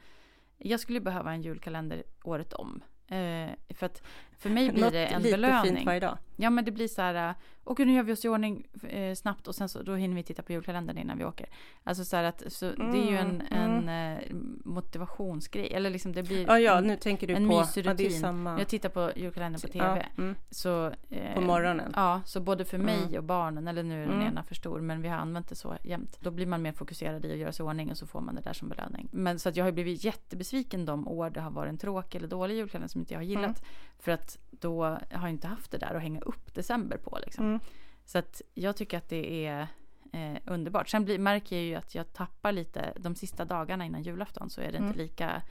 Jag 0.63 0.79
skulle 0.79 0.99
behöva 0.99 1.33
en 1.33 1.41
julkalender 1.41 2.03
året 2.23 2.53
om. 2.53 2.83
Eh, 3.07 3.49
för 3.69 3.85
att 3.85 4.01
för 4.41 4.49
mig 4.49 4.71
blir 4.71 4.81
Något 4.83 4.91
det 4.93 5.05
en 5.05 5.21
lite 5.21 5.37
belöning. 5.37 5.75
fint 5.75 5.85
varje 5.85 5.99
dag. 5.99 6.17
Ja, 6.35 6.49
men 6.49 6.65
det 6.65 6.71
blir 6.71 6.87
så 6.87 7.01
här... 7.01 7.35
Och 7.63 7.79
nu 7.79 7.93
gör 7.93 8.03
vi 8.03 8.13
oss 8.13 8.25
i 8.25 8.27
ordning 8.27 8.67
eh, 8.89 9.15
snabbt 9.15 9.47
och 9.47 9.55
sen 9.55 9.69
så 9.69 9.81
då 9.83 9.95
hinner 9.95 10.15
vi 10.15 10.23
titta 10.23 10.41
på 10.41 10.51
julkalendern 10.53 10.97
innan 10.97 11.17
vi 11.17 11.25
åker. 11.25 11.49
Alltså 11.83 12.05
så 12.05 12.15
här 12.15 12.23
att 12.23 12.43
så 12.47 12.65
det 12.71 12.97
är 12.97 13.09
ju 13.11 13.17
en, 13.17 13.41
Mm, 13.41 13.89
en 13.89 14.13
eh, 14.17 14.19
motivationsgrej. 14.65 15.73
Eller 15.73 15.89
liksom 15.89 16.13
det 16.13 16.23
blir 16.23 16.45
Ja, 16.47 16.59
ja, 16.59 16.77
en, 16.77 16.87
nu 16.87 16.95
tänker 16.97 17.27
du 17.27 17.33
en 17.33 17.49
på... 17.49 17.59
mysig 17.59 17.85
Ja, 17.85 17.93
det 17.93 18.03
är 18.03 18.07
rutin. 18.07 18.19
samma. 18.21 18.51
När 18.51 18.59
jag 18.59 18.67
tittar 18.67 18.89
på 18.89 19.11
julkalendern 19.15 19.61
på 19.61 19.77
Ja, 19.77 19.83
tv. 19.95 20.05
mm, 20.17 20.35
Så, 20.49 20.87
eh, 21.09 21.33
på 21.35 21.41
morgonen. 21.41 21.93
Ja, 21.95 22.21
så 22.25 22.39
både 22.39 22.65
för 22.65 22.77
mig 22.77 23.03
Mm. 23.03 23.15
och 23.17 23.23
barnen, 23.23 23.67
eller 23.67 23.83
nu 23.83 24.03
är 24.03 24.07
den 24.07 24.15
Mm. 24.15 24.27
ena 24.27 24.43
för 24.43 24.55
stor, 24.55 24.81
men 24.81 25.01
vi 25.01 25.07
har 25.07 25.17
använt 25.17 25.49
det 25.49 25.55
så 25.55 25.75
jämt. 25.83 26.17
Då 26.21 26.31
blir 26.31 26.45
man 26.45 26.61
mer 26.61 26.71
fokuserad 26.71 27.25
i 27.25 27.31
att 27.31 27.37
göra 27.37 27.51
sig 27.51 27.63
i 27.65 27.67
ordning 27.69 27.91
och 27.91 27.97
så 27.97 28.07
får 28.07 28.21
man 28.21 28.35
det 28.35 28.41
där 28.41 28.53
som 28.53 28.69
belöning. 28.69 29.09
Men 29.11 29.39
så 29.39 29.49
att 29.49 29.55
jag 29.55 29.65
har 29.65 29.71
blivit 29.71 30.03
jättebesviken 30.03 30.85
de 30.85 31.07
år 31.07 31.29
det 31.29 31.41
har 31.41 31.51
varit 31.51 31.69
en 31.69 31.77
tråkig 31.77 32.17
eller 32.17 32.27
dålig 32.27 32.55
julkalender 32.55 32.87
som 32.89 33.01
inte 33.01 33.13
jag 33.13 33.19
har 33.19 33.25
gillat. 33.25 33.63
För 34.01 34.11
att 34.11 34.37
då 34.49 34.83
har 34.85 35.01
jag 35.11 35.29
inte 35.29 35.47
haft 35.47 35.71
det 35.71 35.77
där 35.77 35.93
att 35.95 36.01
hänga 36.01 36.19
upp 36.21 36.53
december 36.53 36.97
på. 36.97 37.19
Liksom. 37.25 37.45
Mm. 37.45 37.59
Så 38.05 38.17
att 38.17 38.41
jag 38.53 38.75
tycker 38.75 38.97
att 38.97 39.09
det 39.09 39.45
är 39.45 39.67
eh, 40.13 40.37
underbart. 40.45 40.89
Sen 40.89 41.05
blir, 41.05 41.19
märker 41.19 41.55
jag 41.55 41.65
ju 41.65 41.75
att 41.75 41.95
jag 41.95 42.13
tappar 42.13 42.51
lite 42.51 42.93
de 42.97 43.15
sista 43.15 43.45
dagarna 43.45 43.85
innan 43.85 44.03
julafton 44.03 44.49
så 44.49 44.61
är 44.61 44.71
det 44.71 44.77
Mm. 44.77 44.87
inte 44.87 44.99
lika 44.99 45.41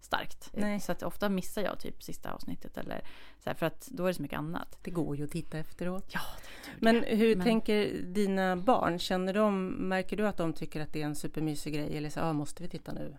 starkt. 0.00 0.50
Nej. 0.52 0.80
Så 0.80 0.92
att 0.92 1.02
ofta 1.02 1.28
missar 1.28 1.62
jag 1.62 1.78
typ 1.78 2.02
sista 2.02 2.32
avsnittet 2.32 2.76
eller 2.78 3.00
så 3.44 3.50
här, 3.50 3.54
för 3.54 3.66
att 3.66 3.88
då 3.92 4.02
är 4.04 4.08
det 4.08 4.14
så 4.14 4.22
mycket 4.22 4.38
annat. 4.38 4.78
Det 4.82 4.90
går 4.90 5.16
ju 5.16 5.24
att 5.24 5.30
titta 5.30 5.58
efteråt. 5.58 6.04
Ja, 6.14 6.20
Men 6.78 7.04
hur 7.04 7.36
Men- 7.36 7.44
tänker 7.46 8.02
dina 8.02 8.56
barn? 8.56 8.98
Känner 8.98 9.34
de, 9.34 9.66
märker 9.68 10.16
du 10.16 10.26
att 10.26 10.36
de 10.36 10.52
tycker 10.52 10.80
att 10.80 10.92
det 10.92 11.02
är 11.02 11.06
en 11.06 11.16
supermysig 11.16 11.74
grej? 11.74 11.96
Eller 11.96 12.10
så, 12.10 12.20
ah, 12.20 12.32
måste 12.32 12.62
vi 12.62 12.68
titta 12.68 12.92
nu? 12.92 13.16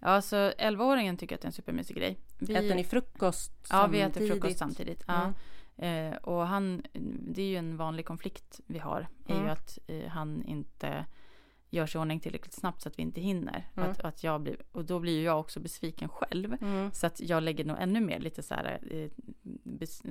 Ja, 0.00 0.08
alltså 0.08 0.36
11-åringen 0.58 1.16
tycker 1.16 1.34
att 1.34 1.40
det 1.40 1.44
är 1.46 1.48
en 1.48 1.52
supermysig 1.52 1.96
grej. 1.96 2.18
Vi, 2.38 2.54
Äter 2.54 2.74
ni 2.74 2.84
frukost 2.84 3.52
Ja, 3.70 3.86
vi 3.86 4.00
samtidigt? 4.00 4.16
äter 4.16 4.34
frukost 4.34 4.58
samtidigt. 4.58 5.04
Ja. 5.06 5.32
Mm. 5.78 6.12
Eh, 6.12 6.16
och 6.18 6.46
han, 6.46 6.82
det 7.20 7.42
är 7.42 7.46
ju 7.46 7.56
en 7.56 7.76
vanlig 7.76 8.06
konflikt 8.06 8.60
vi 8.66 8.78
har. 8.78 9.06
är 9.26 9.32
Mm. 9.34 9.44
ju 9.44 9.50
att 9.50 9.78
eh, 9.86 10.08
han 10.08 10.44
inte 10.44 11.04
gör 11.70 11.86
sig 11.86 11.98
i 11.98 12.02
ordning 12.02 12.20
tillräckligt 12.20 12.54
snabbt 12.54 12.82
så 12.82 12.88
att 12.88 12.98
vi 12.98 13.02
inte 13.02 13.20
hinner. 13.20 13.68
Mm. 13.76 13.90
Att, 13.90 14.00
att 14.00 14.24
jag 14.24 14.40
blir, 14.40 14.56
och 14.72 14.84
då 14.84 15.00
blir 15.00 15.12
ju 15.16 15.22
jag 15.22 15.40
också 15.40 15.60
besviken 15.60 16.08
själv. 16.08 16.56
Mm. 16.62 16.92
Så 16.92 17.06
att 17.06 17.20
jag 17.20 17.42
lägger 17.42 17.64
nog 17.64 17.76
ännu 17.80 18.00
mer 18.00 18.18
lite 18.18 18.42
så 18.42 18.54
här 18.54 18.78
eh, 18.90 19.10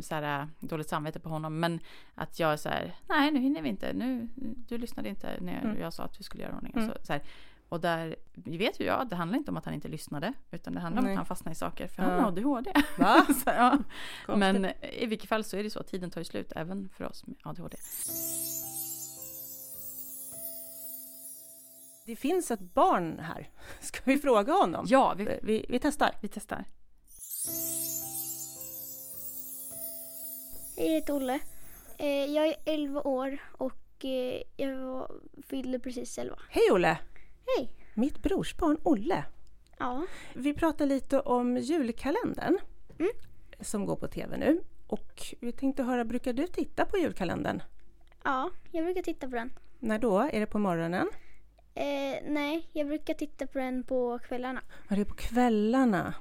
så 0.01 0.15
här, 0.15 0.47
dåligt 0.59 0.89
samvete 0.89 1.19
på 1.19 1.29
honom. 1.29 1.59
Men 1.59 1.79
att 2.15 2.39
jag 2.39 2.53
är 2.53 2.57
så 2.57 2.69
här, 2.69 2.95
nej 3.09 3.31
nu 3.31 3.39
hinner 3.39 3.61
vi 3.61 3.69
inte. 3.69 3.93
Nu, 3.93 4.29
du 4.67 4.77
lyssnade 4.77 5.09
inte 5.09 5.37
när 5.41 5.61
Mm. 5.63 5.79
jag 5.79 5.93
sa 5.93 6.03
att 6.03 6.19
vi 6.19 6.23
skulle 6.23 6.43
göra 6.43 6.55
ordning. 6.55 6.73
Mm. 6.75 6.87
Så, 6.87 6.95
så 7.05 7.13
här, 7.13 7.21
och 7.73 7.79
där 7.79 8.15
vet 8.33 8.79
ju 8.79 8.85
jag, 8.85 9.07
det 9.09 9.15
handlar 9.15 9.37
inte 9.37 9.51
om 9.51 9.57
att 9.57 9.65
han 9.65 9.73
inte 9.73 9.87
lyssnade. 9.87 10.33
Utan 10.51 10.73
det 10.73 10.79
handlar 10.79 11.01
om 11.01 11.09
att 11.09 11.15
han 11.15 11.25
fastnade 11.25 11.51
i 11.53 11.55
saker. 11.55 11.87
För 11.87 12.03
Ja. 12.03 12.09
han 12.09 12.19
har 12.19 12.27
ADHD. 12.27 12.73
Va? 12.97 13.25
så, 13.43 13.49
ja. 13.49 13.77
Men 14.27 14.65
i 14.81 15.05
vilket 15.05 15.29
fall 15.29 15.43
så 15.43 15.57
är 15.57 15.63
det 15.63 15.69
så, 15.69 15.83
tiden 15.83 16.11
tar 16.11 16.21
ju 16.21 16.25
slut 16.25 16.51
även 16.55 16.89
för 16.89 17.05
oss 17.05 17.27
med 17.27 17.35
ADHD. 17.43 17.77
Det 22.05 22.15
finns 22.15 22.51
ett 22.51 22.59
barn 22.73 23.19
här. 23.19 23.49
Ska 23.81 23.99
vi 24.03 24.17
fråga 24.17 24.53
honom? 24.53 24.85
Ja, 24.89 25.13
vi, 25.17 25.39
Vi, 25.41 25.65
vi 25.69 25.79
testar. 25.79 26.11
vi 26.21 26.27
testar. 26.27 26.65
Jag 30.77 30.85
heter 30.93 31.13
Olle. 31.15 31.39
Eh, 31.97 32.07
Jag 32.25 32.47
är 32.47 32.55
11 32.65 33.01
år 33.01 33.37
och 33.51 34.05
eh, 34.05 34.41
jag 34.57 35.11
fyllde 35.47 35.79
precis 35.79 36.17
11. 36.17 36.35
Hej 36.49 36.71
Olle! 36.71 36.97
Hej! 37.45 37.69
Mitt 37.93 38.23
brorsbarn 38.23 38.77
Olle. 38.83 39.23
Ja. 39.79 40.05
Vi 40.33 40.53
pratar 40.53 40.85
lite 40.85 41.19
om 41.19 41.57
julkalendern 41.57 42.57
Mm. 42.99 43.11
som 43.59 43.85
går 43.85 43.95
på 43.95 44.07
tv 44.07 44.37
nu. 44.37 44.61
Och 44.87 45.21
vi 45.39 45.51
tänkte 45.51 45.83
höra, 45.83 46.05
brukar 46.05 46.33
du 46.33 46.47
titta 46.47 46.85
på 46.85 46.97
julkalendern? 46.97 47.63
Ja, 48.23 48.49
jag 48.71 48.83
brukar 48.85 49.01
titta 49.01 49.29
på 49.29 49.35
den. 49.35 49.53
När 49.79 49.99
då? 49.99 50.19
Är 50.19 50.39
det 50.39 50.45
på 50.45 50.59
morgonen? 50.59 51.09
Eh, 51.75 51.83
nej, 52.27 52.69
jag 52.73 52.87
brukar 52.87 53.13
titta 53.13 53.47
på 53.47 53.57
den 53.59 53.83
på 53.83 54.19
kvällarna. 54.19 54.61
Ja, 54.89 54.95
det 54.95 55.01
är 55.01 55.05
på 55.05 55.15
kvällarna. 55.15 56.13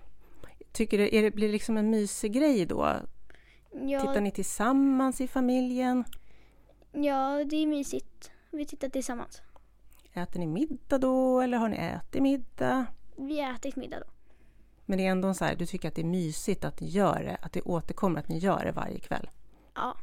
Tycker 0.72 0.98
du, 0.98 1.16
är 1.16 1.22
det, 1.22 1.30
blir 1.30 1.46
det 1.46 1.52
liksom 1.52 1.76
en 1.76 1.90
mysig 1.90 2.32
grej 2.32 2.66
då? 2.66 2.96
Ja, 3.72 4.00
Tittar 4.00 4.20
ni 4.20 4.30
tillsammans 4.30 5.20
i 5.20 5.28
familjen? 5.28 6.04
ja, 6.92 7.44
det 7.44 7.56
är 7.56 7.66
mysigt. 7.66 8.30
Vi 8.50 8.66
tittar 8.66 8.88
tillsammans. 8.88 9.42
Äter 10.14 10.40
ni 10.40 10.46
middag 10.46 10.98
då 10.98 11.40
eller 11.40 11.58
har 11.58 11.68
ni 11.68 11.76
ätit 11.76 12.22
middag? 12.22 12.86
Vi 13.16 13.40
har 13.40 13.54
ätit 13.54 13.76
middag 13.76 14.00
då. 14.00 14.06
Men 14.86 14.98
det 14.98 15.06
är 15.06 15.10
ändå 15.10 15.34
så 15.34 15.44
här, 15.44 15.56
du 15.56 15.66
tycker 15.66 15.88
att 15.88 15.94
det 15.94 16.02
är 16.02 16.06
mysigt 16.06 16.64
att 16.64 16.80
ni 16.80 16.88
gör 16.88 17.22
det, 17.22 17.36
att 17.42 17.52
det 17.52 17.62
återkommer 17.62 18.18
att 18.20 18.28
ni 18.28 18.38
gör 18.38 18.64
det 18.64 18.72
varje 18.72 18.98
kväll. 18.98 19.30
Ja. 19.74 19.96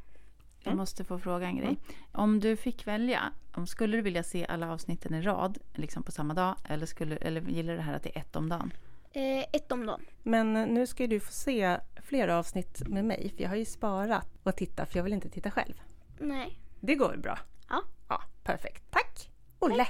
Jag 0.63 0.75
måste 0.75 1.03
få 1.03 1.19
fråga 1.19 1.47
en 1.47 1.57
grej. 1.57 1.77
Om 2.11 2.39
du 2.39 2.55
fick 2.57 2.87
välja, 2.87 3.33
om 3.53 3.67
skulle 3.67 3.97
du 3.97 4.01
vilja 4.01 4.23
se 4.23 4.45
alla 4.45 4.71
avsnitten 4.71 5.13
i 5.13 5.21
rad 5.21 5.57
liksom 5.73 6.03
på 6.03 6.11
samma 6.11 6.33
dag? 6.33 6.55
Eller, 6.69 6.85
skulle, 6.85 7.15
eller 7.15 7.41
gillar 7.41 7.73
du 7.73 7.77
det 7.77 7.83
här 7.83 7.93
att 7.93 8.03
det 8.03 8.17
är 8.17 8.21
ett 8.21 8.35
om 8.35 8.49
dagen? 8.49 8.73
Eh, 9.11 9.39
ett 9.53 9.71
om 9.71 9.85
dagen. 9.85 10.05
Men 10.23 10.55
eh, 10.55 10.67
nu 10.67 10.87
ska 10.87 11.07
du 11.07 11.19
få 11.19 11.31
se 11.31 11.77
flera 12.03 12.37
avsnitt 12.37 12.87
med 12.87 13.05
mig, 13.05 13.33
för 13.35 13.43
jag 13.43 13.49
har 13.49 13.55
ju 13.55 13.65
sparat 13.65 14.27
och 14.43 14.55
titta, 14.55 14.85
för 14.85 14.97
jag 14.99 15.03
vill 15.03 15.13
inte 15.13 15.29
titta 15.29 15.51
själv. 15.51 15.81
Nej. 16.19 16.59
Det 16.79 16.95
går 16.95 17.17
bra? 17.17 17.39
Ja. 17.69 17.83
Ja, 18.09 18.21
perfekt. 18.43 18.83
Tack! 18.91 19.28
Olle! 19.59 19.87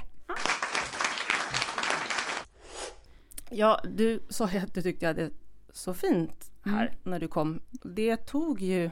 Ja, 3.50 3.80
du 3.84 4.22
sa 4.28 4.50
ju 4.50 4.58
att 4.58 4.74
du 4.74 4.82
tyckte 4.82 5.04
jag 5.04 5.14
hade 5.14 5.30
så 5.72 5.94
fint 5.94 6.50
här 6.64 6.96
när 7.02 7.20
du 7.20 7.28
kom. 7.28 7.60
Det 7.70 8.16
tog 8.16 8.60
ju 8.60 8.90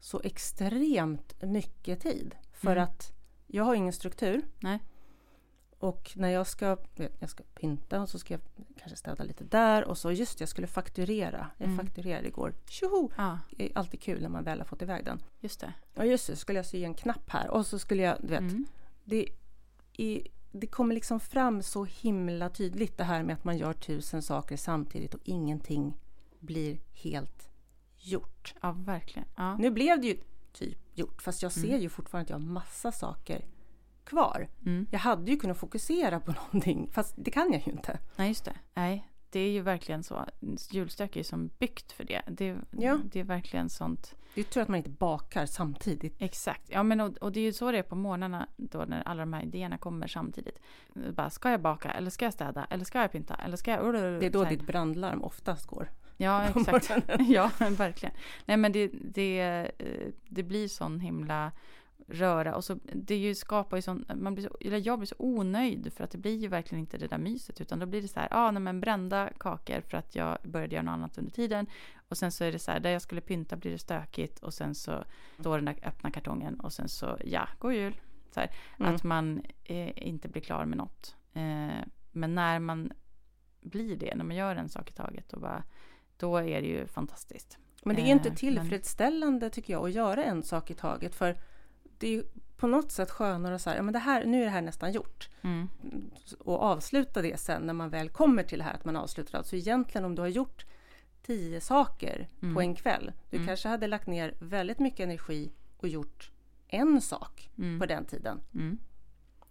så 0.00 0.20
extremt 0.24 1.42
mycket 1.42 2.00
tid. 2.00 2.34
För 2.52 2.72
Mm. 2.72 2.84
att 2.84 3.12
jag 3.46 3.64
har 3.64 3.74
ingen 3.74 3.92
struktur. 3.92 4.42
Nej. 4.60 4.78
Och 5.78 6.12
när 6.16 6.28
jag 6.28 6.46
ska, 6.46 6.76
jag 7.18 7.30
ska 7.30 7.42
pynta 7.54 8.02
och 8.02 8.08
så 8.08 8.18
ska 8.18 8.34
jag 8.34 8.40
kanske 8.78 8.96
städa 8.96 9.24
lite 9.24 9.44
där 9.44 9.84
och 9.84 9.98
så 9.98 10.12
just 10.12 10.40
jag 10.40 10.48
skulle 10.48 10.66
fakturera. 10.66 11.50
Jag 11.58 11.68
Mm. 11.70 11.86
fakturerade 11.86 12.28
igår. 12.28 12.54
Tjoho! 12.68 13.10
Ja, 13.16 13.38
Det 13.50 13.70
är 13.72 13.78
alltid 13.78 14.02
kul 14.02 14.22
när 14.22 14.28
man 14.28 14.44
väl 14.44 14.58
har 14.58 14.64
fått 14.66 14.82
iväg 14.82 15.04
den. 15.04 15.22
just 15.40 15.60
det. 15.60 15.72
Ja 15.94 16.04
just 16.04 16.26
det, 16.26 16.32
så 16.32 16.40
skulle 16.40 16.58
jag 16.58 16.66
sy 16.66 16.84
en 16.84 16.94
knapp 16.94 17.30
här 17.30 17.50
och 17.50 17.66
så 17.66 17.78
skulle 17.78 18.02
jag, 18.02 18.16
du 18.20 18.26
vet, 18.28 18.40
Mm. 18.40 18.66
det, 19.04 19.28
i, 19.96 20.28
det 20.52 20.66
kommer 20.66 20.94
liksom 20.94 21.20
fram 21.20 21.62
så 21.62 21.84
himla 21.84 22.48
tydligt 22.48 22.98
det 22.98 23.04
här 23.04 23.22
med 23.22 23.34
att 23.34 23.44
man 23.44 23.58
gör 23.58 23.72
tusen 23.72 24.22
saker 24.22 24.56
samtidigt 24.56 25.14
och 25.14 25.20
ingenting 25.24 25.96
blir 26.40 26.80
helt 26.92 27.48
gjort. 27.98 28.54
Ja, 28.62 28.72
verkligen. 28.72 29.28
Ja. 29.36 29.56
Nu 29.56 29.70
blev 29.70 30.00
det 30.00 30.06
ju 30.06 30.18
typ 30.52 30.78
gjort, 30.94 31.22
fast 31.22 31.42
jag 31.42 31.52
ser 31.52 31.78
ju 31.78 31.88
fortfarande 31.88 32.24
att 32.24 32.30
jag 32.30 32.46
har 32.46 32.52
massa 32.52 32.92
saker 32.92 33.44
kvar. 34.04 34.48
Mm. 34.66 34.86
Jag 34.90 34.98
hade 34.98 35.30
ju 35.30 35.36
kunnat 35.36 35.58
fokusera 35.58 36.20
på 36.20 36.32
någonting, 36.52 36.88
fast 36.92 37.14
det 37.16 37.30
kan 37.30 37.52
jag 37.52 37.66
ju 37.66 37.72
inte. 37.72 37.98
Nej, 38.16 38.28
just 38.28 38.44
det. 38.44 38.56
Nej, 38.74 39.08
det 39.34 39.40
är 39.40 39.50
ju 39.50 39.60
verkligen 39.60 40.02
så. 40.02 40.24
Julstök 40.70 41.16
är 41.16 41.20
ju 41.20 41.24
som 41.24 41.50
byggt 41.58 41.92
för 41.92 42.04
det. 42.04 42.22
Det, 42.28 42.56
Ja. 42.70 42.98
det 43.04 43.20
är 43.20 43.24
verkligen 43.24 43.68
sånt. 43.68 44.14
Det 44.34 44.40
är 44.40 44.44
tur 44.44 44.60
att 44.60 44.68
man 44.68 44.76
inte 44.76 44.90
bakar 44.90 45.46
samtidigt. 45.46 46.16
Exakt. 46.22 46.62
Ja, 46.70 46.82
men 46.82 47.00
och, 47.00 47.16
och 47.16 47.32
det 47.32 47.40
är 47.40 47.44
ju 47.44 47.52
så 47.52 47.72
det 47.72 47.78
är 47.78 47.82
på 47.82 47.96
morgnarna 47.96 48.48
då 48.56 48.78
när 48.78 49.02
alla 49.02 49.22
de 49.22 49.32
här 49.32 49.42
idéerna 49.42 49.78
kommer 49.78 50.06
samtidigt. 50.06 50.58
Bara, 51.12 51.30
ska 51.30 51.50
jag 51.50 51.60
baka? 51.60 51.90
Eller 51.90 52.10
ska 52.10 52.24
jag 52.24 52.34
städa? 52.34 52.66
Eller 52.70 52.84
ska 52.84 53.00
jag 53.00 53.12
pynta? 53.12 53.34
Eller 53.34 53.56
ska 53.56 53.70
jag... 53.70 53.94
Det 53.94 54.26
är 54.26 54.30
då 54.30 54.44
ditt 54.44 54.66
brandlarm 54.66 55.22
oftast 55.22 55.66
går. 55.66 55.90
Ja, 56.16 56.44
exakt. 56.44 56.90
ja, 57.28 57.50
verkligen. 57.58 58.14
Nej, 58.44 58.56
men 58.56 58.72
det, 58.72 58.90
det, 58.92 59.40
eh, 59.78 60.08
det 60.28 60.42
blir 60.42 60.68
sån 60.68 61.00
himla 61.00 61.52
röra 62.06 62.54
och 62.54 62.64
så 62.64 62.78
det 62.92 63.16
ju 63.16 63.34
skapar 63.34 63.76
ju 63.76 63.82
sån, 63.82 64.04
man 64.14 64.34
blir 64.34 64.44
så, 64.48 64.56
eller 64.60 64.86
jag 64.86 64.98
blir 64.98 65.06
så 65.06 65.14
onöjd 65.18 65.92
för 65.92 66.04
att 66.04 66.10
det 66.10 66.18
blir 66.18 66.36
ju 66.36 66.48
verkligen 66.48 66.80
inte 66.80 66.98
det 66.98 67.06
där 67.06 67.18
myset 67.18 67.60
utan 67.60 67.78
då 67.78 67.86
blir 67.86 68.02
det 68.02 68.08
så 68.08 68.20
här, 68.20 68.28
ah, 68.30 68.50
nej, 68.50 68.62
men 68.62 68.80
brända 68.80 69.30
kakor 69.38 69.80
för 69.80 69.96
att 69.96 70.14
jag 70.14 70.38
började 70.44 70.74
göra 70.74 70.82
något 70.84 70.92
annat 70.92 71.18
under 71.18 71.32
tiden 71.32 71.66
och 72.08 72.16
sen 72.16 72.32
så 72.32 72.44
är 72.44 72.52
det 72.52 72.58
så 72.58 72.70
här, 72.70 72.80
där 72.80 72.90
jag 72.90 73.02
skulle 73.02 73.20
pynta 73.20 73.56
blir 73.56 73.70
det 73.72 73.78
stökigt 73.78 74.38
och 74.38 74.54
sen 74.54 74.74
så 74.74 75.04
står 75.40 75.56
den 75.56 75.64
där 75.64 75.78
öppna 75.82 76.10
kartongen 76.10 76.60
och 76.60 76.72
sen 76.72 76.88
så, 76.88 77.18
ja, 77.24 77.48
god 77.58 77.74
jul. 77.74 77.96
Så 78.30 78.40
här, 78.40 78.50
Mm. 78.78 78.94
Att 78.94 79.04
man 79.04 79.42
eh, 79.64 80.06
inte 80.08 80.28
blir 80.28 80.42
klar 80.42 80.64
med 80.64 80.78
något. 80.78 81.16
Eh, 81.32 81.84
men 82.12 82.34
när 82.34 82.58
man 82.58 82.92
blir 83.60 83.96
det, 83.96 84.14
när 84.14 84.24
man 84.24 84.36
gör 84.36 84.56
en 84.56 84.68
sak 84.68 84.90
i 84.90 84.92
taget 84.92 85.32
och 85.32 85.40
bara 85.40 85.64
då 86.16 86.36
är 86.36 86.60
det 86.62 86.68
ju 86.68 86.86
fantastiskt. 86.86 87.58
Men 87.84 87.96
det 87.96 88.02
är 88.02 88.04
Eh, 88.04 88.10
inte 88.10 88.28
men- 88.28 88.36
tillfredsställande 88.36 89.50
tycker 89.50 89.72
jag 89.72 89.84
att 89.84 89.92
göra 89.92 90.24
en 90.24 90.42
sak 90.42 90.70
i 90.70 90.74
taget. 90.74 91.14
För 91.14 91.36
det 91.98 92.14
är 92.16 92.24
på 92.56 92.66
något 92.66 92.92
sätt 92.92 93.10
skönare 93.10 93.54
att 93.54 93.62
säga, 93.62 93.76
ja 93.76 93.82
men 93.82 93.92
det 93.92 93.98
här, 93.98 94.24
nu 94.24 94.40
är 94.40 94.44
det 94.44 94.50
här 94.50 94.62
nästan 94.62 94.92
gjort. 94.92 95.28
Mm. 95.42 95.68
Och 96.38 96.62
avsluta 96.62 97.22
det 97.22 97.40
sen 97.40 97.62
när 97.62 97.74
man 97.74 97.90
väl 97.90 98.08
kommer 98.08 98.42
till 98.42 98.58
det 98.58 98.64
här 98.64 98.74
att 98.74 98.84
man 98.84 98.96
avslutar 98.96 99.38
allt. 99.38 99.46
Så 99.46 99.56
egentligen 99.56 100.04
om 100.04 100.14
du 100.14 100.22
har 100.22 100.28
gjort 100.28 100.66
tio 101.22 101.60
saker 101.60 102.28
Mm. 102.42 102.54
på 102.54 102.60
en 102.60 102.74
kväll. 102.74 103.12
Du 103.30 103.36
Mm. 103.36 103.46
kanske 103.46 103.68
hade 103.68 103.86
lagt 103.86 104.06
ner 104.06 104.34
väldigt 104.38 104.78
mycket 104.78 105.00
energi 105.00 105.52
och 105.76 105.88
gjort 105.88 106.30
en 106.68 107.00
sak 107.00 107.50
Mm. 107.58 107.80
på 107.80 107.86
den 107.86 108.04
tiden. 108.04 108.40
Mm. 108.54 108.78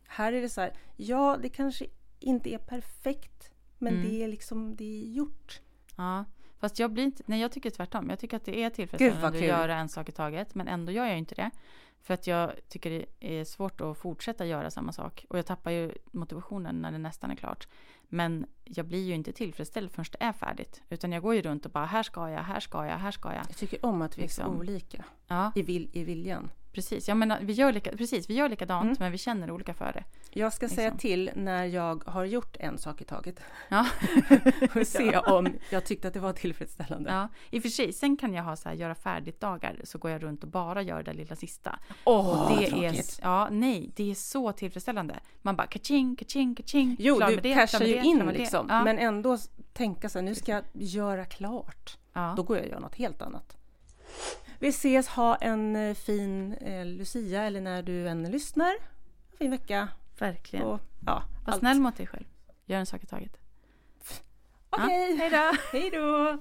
Här 0.08 0.34
är 0.34 0.42
det 0.42 0.50
så 0.50 0.62
här, 0.62 0.74
ja 0.96 1.38
det 1.42 1.50
kanske 1.50 1.86
inte 2.20 2.54
är 2.54 2.58
perfekt. 2.58 3.52
Men 3.78 3.94
Mm. 3.94 4.06
det 4.10 4.24
är 4.24 4.28
liksom, 4.28 4.76
det 4.76 5.04
är 5.04 5.08
gjort. 5.08 5.62
Ja, 5.96 6.26
fast 6.64 6.80
jag 6.80 6.92
blir 6.92 7.04
inte, 7.04 7.24
nej 7.26 7.42
jag 7.42 7.52
tycker 7.52 7.70
tvärtom. 7.70 8.10
Jag 8.10 8.20
tycker 8.20 8.38
att 8.38 8.46
det 8.46 8.64
är 8.64 8.70
tillfredsställande 8.70 9.28
att 9.28 9.44
göra 9.44 9.76
en 9.76 9.90
sak 9.90 10.10
i 10.10 10.12
taget. 10.12 10.56
Men 10.56 10.68
ändå 10.68 10.92
gör 10.92 11.06
jag 11.06 11.18
inte 11.18 11.36
det. 11.36 11.52
För 12.02 12.14
att 12.14 12.28
jag 12.28 12.52
tycker 12.68 12.90
det 12.90 13.06
är 13.20 13.44
svårt 13.44 13.82
att 13.82 13.98
fortsätta 13.98 14.46
göra 14.46 14.72
samma 14.72 14.92
sak. 14.92 15.26
Och 15.30 15.38
jag 15.38 15.46
tappar 15.46 15.72
ju 15.72 15.92
motivationen 16.12 16.82
när 16.82 16.92
det 16.92 16.98
nästan 16.98 17.32
är 17.32 17.36
klart. 17.36 17.68
Men 18.02 18.46
jag 18.64 18.86
blir 18.86 19.04
ju 19.04 19.14
inte 19.14 19.32
tillfredsställd 19.32 19.92
förrän 19.92 20.06
det 20.12 20.26
är 20.26 20.34
färdigt. 20.34 20.82
Utan 20.90 21.12
jag 21.12 21.24
går 21.24 21.36
ju 21.36 21.42
runt 21.42 21.66
och 21.66 21.72
bara, 21.72 21.86
här 21.86 22.04
ska 22.04 22.30
jag, 22.30 22.44
här 22.44 22.60
ska 22.60 22.86
jag, 22.86 22.98
här 22.98 23.12
ska 23.12 23.30
jag. 23.34 23.46
Jag 23.50 23.58
tycker 23.58 23.86
om 23.86 24.02
att 24.02 24.18
vi 24.18 24.24
är 24.24 24.28
så 24.28 24.42
Liksom. 24.42 24.60
olika 24.60 25.04
Ja, 25.28 25.52
i, 25.56 25.62
vil, 25.62 25.90
i 25.94 26.04
viljan. 26.04 26.52
Precis. 26.74 27.08
Jag 27.08 27.18
menar, 27.18 27.40
vi 27.42 27.54
gör, 27.54 27.74
lika, 27.74 27.92
precis, 27.98 28.30
vi 28.30 28.34
gör 28.34 28.50
likadant, 28.50 28.84
Mm. 28.86 28.96
men 29.00 29.12
vi 29.12 29.18
känner 29.18 29.52
olika 29.52 29.74
för 29.74 29.94
det. 29.94 30.04
Jag 30.40 30.54
ska 30.54 30.70
säga 30.70 30.88
Liksom. 30.88 30.98
till 31.00 31.32
när 31.36 31.66
jag 31.66 32.04
har 32.06 32.26
gjort 32.26 32.58
en 32.60 32.78
sak 32.78 33.02
i 33.02 33.04
taget. 33.04 33.40
Ja. 33.70 33.86
och 34.82 34.88
se 34.88 35.18
om 35.28 35.48
jag 35.70 35.86
tyckte 35.86 36.08
att 36.08 36.14
det 36.14 36.20
var 36.20 36.34
tillfredsställande. 36.34 37.12
Ja, 37.12 37.28
i 37.50 37.60
och 37.60 37.62
för 37.64 37.70
sig. 37.70 37.94
Sen 37.94 38.18
kan 38.18 38.34
jag 38.34 38.44
ha 38.44 38.56
så 38.56 38.70
här, 38.70 38.76
göra 38.76 38.96
färdigt 38.96 39.40
dagar 39.40 39.82
så 39.84 39.98
går 39.98 40.12
jag 40.12 40.24
runt 40.24 40.44
och 40.44 40.50
bara 40.50 40.82
gör 40.82 41.04
det 41.04 41.14
lilla 41.14 41.36
sista. 41.36 41.80
Åh, 42.04 42.42
Och 42.52 42.58
det 42.58 42.66
är, 42.66 42.70
tråkigt. 42.70 43.20
ja, 43.22 43.48
nej, 43.52 43.92
det 43.96 44.12
är 44.12 44.16
så 44.16 44.52
tillfredsställande. 44.52 45.20
Man 45.42 45.56
bara 45.56 45.68
kaching, 45.68 46.16
kaching, 46.16 46.56
kaching. 46.56 46.96
Jo, 47.00 47.16
klar 47.18 47.28
du 47.30 47.36
det, 47.36 47.54
cashar 47.54 47.82
ju 47.86 47.94
det, 47.96 48.02
in 48.06 48.28
liksom. 48.28 48.66
Ja, 48.70 48.84
Men 48.84 49.00
ändå 49.00 49.38
tänka 49.74 50.10
så 50.10 50.18
här, 50.20 50.24
nu 50.26 50.36
ska 50.36 50.52
jag 50.52 50.64
göra 50.74 51.26
klart. 51.26 51.98
ja. 52.14 52.34
Då 52.38 52.44
går 52.44 52.58
jag 52.58 52.66
och 52.66 52.72
gör 52.72 52.80
något 52.80 52.96
helt 52.96 53.22
annat. 53.22 53.58
Vi 54.64 54.70
ses, 54.70 55.08
ha 55.08 55.36
en 55.36 55.76
eh, 55.76 55.94
fin 55.94 56.54
eh, 56.54 56.86
Lucia 56.86 57.44
eller 57.44 57.62
när 57.62 57.84
du 57.84 58.08
än 58.08 58.24
lyssnar. 58.32 58.74
Fin 59.38 59.52
vecka. 59.52 59.88
verkligen. 60.20 60.66
Och, 60.66 60.80
ja, 61.06 61.24
Var 61.46 61.54
allt. 61.54 61.60
snäll 61.60 61.80
mot 61.80 61.98
dig 61.98 62.08
själv. 62.08 62.26
Gör 62.66 62.80
en 62.80 62.86
sak 62.86 63.04
i 63.04 63.06
taget. 63.06 63.38
Okej, 64.70 65.16
Hej 65.18 65.30
då! 65.30 65.52
hej 65.72 65.90
då! 65.90 66.38